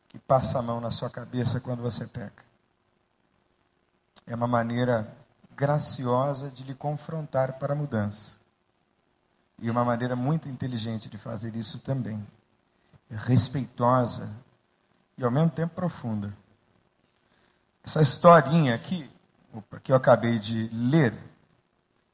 que 0.10 0.20
passa 0.20 0.60
a 0.60 0.62
mão 0.62 0.82
na 0.82 0.92
sua 0.92 1.10
cabeça 1.10 1.58
quando 1.58 1.82
você 1.82 2.06
peca. 2.06 2.44
É 4.28 4.36
uma 4.36 4.46
maneira 4.46 5.10
graciosa 5.56 6.52
de 6.52 6.66
lhe 6.66 6.76
confrontar 6.76 7.54
para 7.54 7.72
a 7.72 7.76
mudança. 7.78 8.36
E 9.58 9.72
uma 9.72 9.86
maneira 9.86 10.18
muito 10.18 10.50
inteligente 10.50 11.08
de 11.08 11.18
fazer 11.18 11.56
isso 11.56 11.80
também 11.80 12.28
respeitosa 13.10 14.30
e 15.18 15.24
ao 15.24 15.32
mesmo 15.32 15.50
tempo 15.50 15.74
profunda. 15.74 16.36
Essa 17.86 18.02
historinha 18.02 18.76
aqui, 18.76 19.10
opa, 19.54 19.80
que 19.80 19.94
eu 19.94 19.96
acabei 19.96 20.38
de 20.38 20.70
ler, 20.74 21.18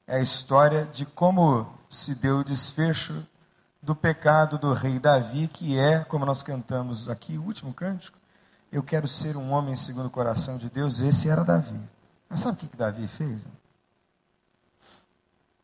é 0.06 0.18
a 0.18 0.22
história 0.22 0.86
de 0.86 1.04
como 1.04 1.68
se 1.90 2.14
deu 2.14 2.42
o 2.42 2.44
desfecho 2.44 3.26
do 3.88 3.96
pecado 3.96 4.58
do 4.58 4.74
rei 4.74 5.00
Davi, 5.00 5.48
que 5.48 5.80
é, 5.80 6.04
como 6.04 6.26
nós 6.26 6.44
cantamos 6.44 7.08
aqui, 7.08 7.38
o 7.38 7.44
último 7.44 7.74
cântico, 7.74 8.18
eu 8.70 8.84
quero 8.84 9.08
ser 9.08 9.38
um 9.38 9.54
homem 9.54 9.78
segundo 9.78 10.08
o 10.08 10.10
coração 10.10 10.58
de 10.58 10.70
Deus, 10.70 11.00
esse 11.00 11.30
era 11.30 11.42
Davi. 11.42 11.80
Mas 12.28 12.42
sabe 12.42 12.58
o 12.58 12.60
que, 12.60 12.68
que 12.68 12.76
Davi 12.76 13.08
fez? 13.08 13.48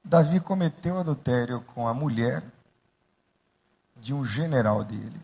Davi 0.01 0.39
cometeu 0.39 0.97
adultério 0.97 1.59
com 1.75 1.85
a 1.85 1.93
mulher 1.93 2.41
de 3.97 4.13
um 4.13 4.23
general 4.23 4.85
dele. 4.85 5.19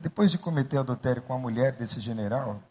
Depois 0.00 0.30
de 0.30 0.38
cometer 0.38 0.78
adultério 0.78 1.20
com 1.20 1.34
a 1.34 1.38
mulher 1.38 1.72
desse 1.72 2.00
general, 2.00 2.62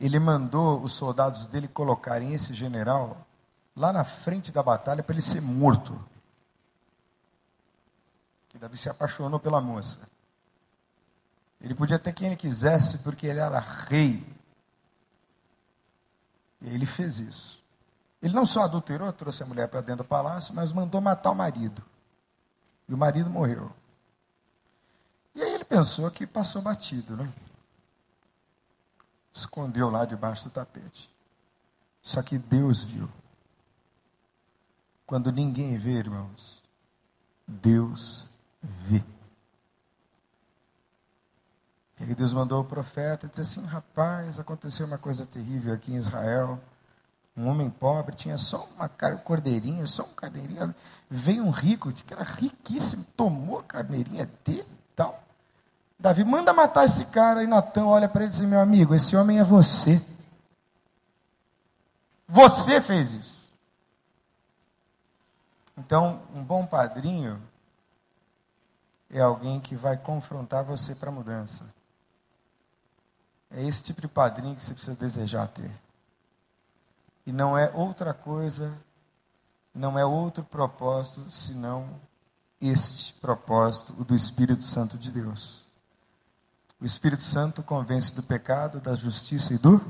ele 0.00 0.18
mandou 0.18 0.82
os 0.82 0.92
soldados 0.92 1.46
dele 1.46 1.68
colocarem 1.68 2.32
esse 2.32 2.54
general 2.54 3.26
lá 3.76 3.92
na 3.92 4.04
frente 4.04 4.50
da 4.50 4.62
batalha 4.62 5.02
para 5.02 5.12
ele 5.12 5.20
ser 5.20 5.42
morto. 5.42 6.02
Que 8.56 8.60
Davi 8.60 8.78
se 8.78 8.88
apaixonou 8.88 9.38
pela 9.38 9.60
moça. 9.60 9.98
Ele 11.60 11.74
podia 11.74 11.98
ter 11.98 12.14
quem 12.14 12.28
ele 12.28 12.36
quisesse 12.36 13.00
porque 13.00 13.26
ele 13.26 13.38
era 13.38 13.58
rei. 13.58 14.26
E 16.62 16.70
ele 16.70 16.86
fez 16.86 17.20
isso. 17.20 17.62
Ele 18.22 18.32
não 18.32 18.46
só 18.46 18.62
adulterou, 18.62 19.12
trouxe 19.12 19.42
a 19.42 19.46
mulher 19.46 19.68
para 19.68 19.82
dentro 19.82 20.04
do 20.04 20.08
palácio, 20.08 20.54
mas 20.54 20.72
mandou 20.72 21.02
matar 21.02 21.32
o 21.32 21.34
marido. 21.34 21.84
E 22.88 22.94
o 22.94 22.96
marido 22.96 23.28
morreu. 23.28 23.70
E 25.34 25.42
aí 25.42 25.52
ele 25.52 25.64
pensou 25.64 26.10
que 26.10 26.26
passou 26.26 26.62
batido, 26.62 27.14
né? 27.14 27.30
Escondeu 29.34 29.90
lá 29.90 30.06
debaixo 30.06 30.44
do 30.44 30.50
tapete. 30.50 31.10
Só 32.00 32.22
que 32.22 32.38
Deus 32.38 32.82
viu. 32.82 33.06
Quando 35.04 35.30
ninguém 35.30 35.76
vê, 35.76 35.90
irmãos, 35.90 36.62
Deus 37.46 38.34
vê. 38.82 39.02
E 41.98 42.04
aí 42.04 42.14
Deus 42.14 42.32
mandou 42.32 42.60
o 42.60 42.64
profeta 42.64 43.26
e 43.26 43.28
disse 43.28 43.40
assim: 43.40 43.66
rapaz, 43.66 44.38
aconteceu 44.38 44.86
uma 44.86 44.98
coisa 44.98 45.24
terrível 45.24 45.72
aqui 45.72 45.92
em 45.92 45.96
Israel 45.96 46.60
um 47.36 47.48
homem 47.48 47.68
pobre, 47.68 48.16
tinha 48.16 48.38
só 48.38 48.66
uma 48.74 48.88
cordeirinha, 48.88 49.86
só 49.86 50.04
um 50.04 50.14
carneirinho. 50.14 50.74
Veio 51.08 51.44
um 51.44 51.50
rico, 51.50 51.92
que 51.92 52.12
era 52.12 52.24
riquíssimo, 52.24 53.04
tomou 53.14 53.58
a 53.58 53.62
carneirinha 53.62 54.28
dele 54.42 54.62
e 54.62 54.94
tal. 54.96 55.22
Davi 55.98 56.24
manda 56.24 56.52
matar 56.54 56.86
esse 56.86 57.04
cara 57.06 57.42
e 57.42 57.46
Natan 57.46 57.86
olha 57.86 58.08
para 58.08 58.22
ele 58.22 58.30
e 58.30 58.32
diz: 58.32 58.40
Meu 58.40 58.58
amigo, 58.58 58.94
esse 58.94 59.14
homem 59.14 59.38
é 59.38 59.44
você. 59.44 60.02
Você 62.26 62.80
fez 62.80 63.12
isso. 63.12 63.46
Então, 65.76 66.22
um 66.34 66.42
bom 66.42 66.64
padrinho 66.64 67.40
é 69.10 69.20
alguém 69.20 69.60
que 69.60 69.76
vai 69.76 69.96
confrontar 69.96 70.64
você 70.64 70.94
para 70.94 71.10
a 71.10 71.12
mudança. 71.12 71.64
É 73.50 73.62
esse 73.62 73.82
tipo 73.82 74.00
de 74.00 74.08
padrinho 74.08 74.56
que 74.56 74.62
você 74.62 74.74
precisa 74.74 74.96
desejar 74.96 75.46
ter. 75.48 75.70
E 77.24 77.32
não 77.32 77.56
é 77.56 77.70
outra 77.74 78.12
coisa, 78.12 78.76
não 79.74 79.98
é 79.98 80.04
outro 80.04 80.44
propósito, 80.44 81.30
senão 81.30 81.88
este 82.60 83.12
propósito, 83.14 83.94
o 83.98 84.04
do 84.04 84.14
Espírito 84.14 84.62
Santo 84.62 84.96
de 84.96 85.10
Deus. 85.10 85.64
O 86.80 86.84
Espírito 86.84 87.22
Santo 87.22 87.62
convence 87.62 88.14
do 88.14 88.22
pecado, 88.22 88.80
da 88.80 88.94
justiça 88.94 89.54
e 89.54 89.58
do. 89.58 89.80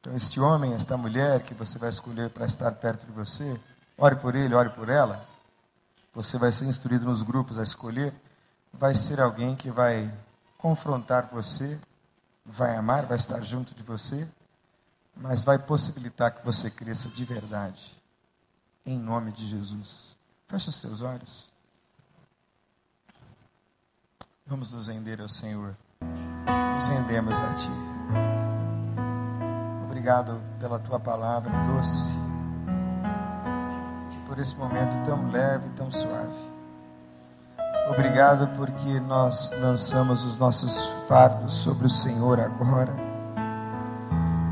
Então, 0.00 0.14
este 0.14 0.40
homem, 0.40 0.74
esta 0.74 0.96
mulher 0.96 1.42
que 1.42 1.54
você 1.54 1.78
vai 1.78 1.88
escolher 1.88 2.30
para 2.30 2.46
estar 2.46 2.70
perto 2.72 3.06
de 3.06 3.12
você, 3.12 3.60
ore 3.96 4.16
por 4.16 4.34
ele, 4.34 4.54
ore 4.54 4.70
por 4.70 4.88
ela. 4.88 5.26
Você 6.14 6.38
vai 6.38 6.52
ser 6.52 6.66
instruído 6.66 7.04
nos 7.04 7.22
grupos 7.22 7.58
a 7.58 7.62
escolher, 7.62 8.14
vai 8.72 8.94
ser 8.94 9.20
alguém 9.20 9.54
que 9.54 9.70
vai 9.70 10.12
confrontar 10.56 11.28
você, 11.30 11.78
vai 12.44 12.76
amar, 12.76 13.06
vai 13.06 13.16
estar 13.16 13.40
junto 13.42 13.74
de 13.74 13.82
você, 13.82 14.28
mas 15.16 15.44
vai 15.44 15.58
possibilitar 15.58 16.32
que 16.32 16.44
você 16.44 16.70
cresça 16.70 17.08
de 17.08 17.24
verdade. 17.24 17.96
Em 18.86 18.98
nome 18.98 19.32
de 19.32 19.46
Jesus. 19.46 20.16
Feche 20.46 20.70
os 20.70 20.76
seus 20.76 21.02
olhos. 21.02 21.48
Vamos 24.46 24.72
nos 24.72 24.88
render 24.88 25.20
ao 25.20 25.28
Senhor. 25.28 25.76
Nos 26.72 26.86
rendemos 26.86 27.34
a 27.38 27.54
Ti. 27.54 27.70
Obrigado 29.84 30.40
pela 30.58 30.78
Tua 30.78 30.98
palavra 30.98 31.52
doce. 31.66 32.27
Por 34.38 34.42
esse 34.42 34.54
momento 34.54 35.04
tão 35.04 35.32
leve 35.32 35.68
tão 35.74 35.90
suave. 35.90 36.48
Obrigado 37.90 38.46
porque 38.56 39.00
nós 39.00 39.50
lançamos 39.60 40.24
os 40.24 40.38
nossos 40.38 40.80
fardos 41.08 41.54
sobre 41.54 41.86
o 41.86 41.90
Senhor 41.90 42.38
agora. 42.38 42.94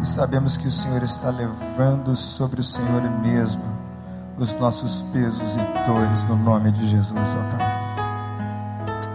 E 0.02 0.04
sabemos 0.04 0.56
que 0.56 0.66
o 0.66 0.72
Senhor 0.72 1.04
está 1.04 1.30
levando 1.30 2.16
sobre 2.16 2.60
o 2.60 2.64
Senhor 2.64 3.00
mesmo 3.22 3.62
os 4.36 4.56
nossos 4.56 5.02
pesos 5.12 5.54
e 5.54 5.86
dores 5.86 6.24
no 6.24 6.34
nome 6.34 6.72
de 6.72 6.88
Jesus. 6.88 7.36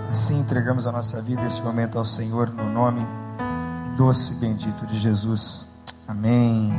Assim 0.09 0.39
entregamos 0.39 0.87
a 0.87 0.91
nossa 0.93 1.21
vida 1.21 1.41
esse 1.41 1.61
momento 1.61 1.97
ao 1.97 2.05
Senhor 2.05 2.49
no 2.49 2.69
nome 2.71 3.05
doce 3.97 4.31
e 4.31 4.35
bendito 4.35 4.87
de 4.87 4.97
Jesus. 4.97 5.67
Amém. 6.07 6.73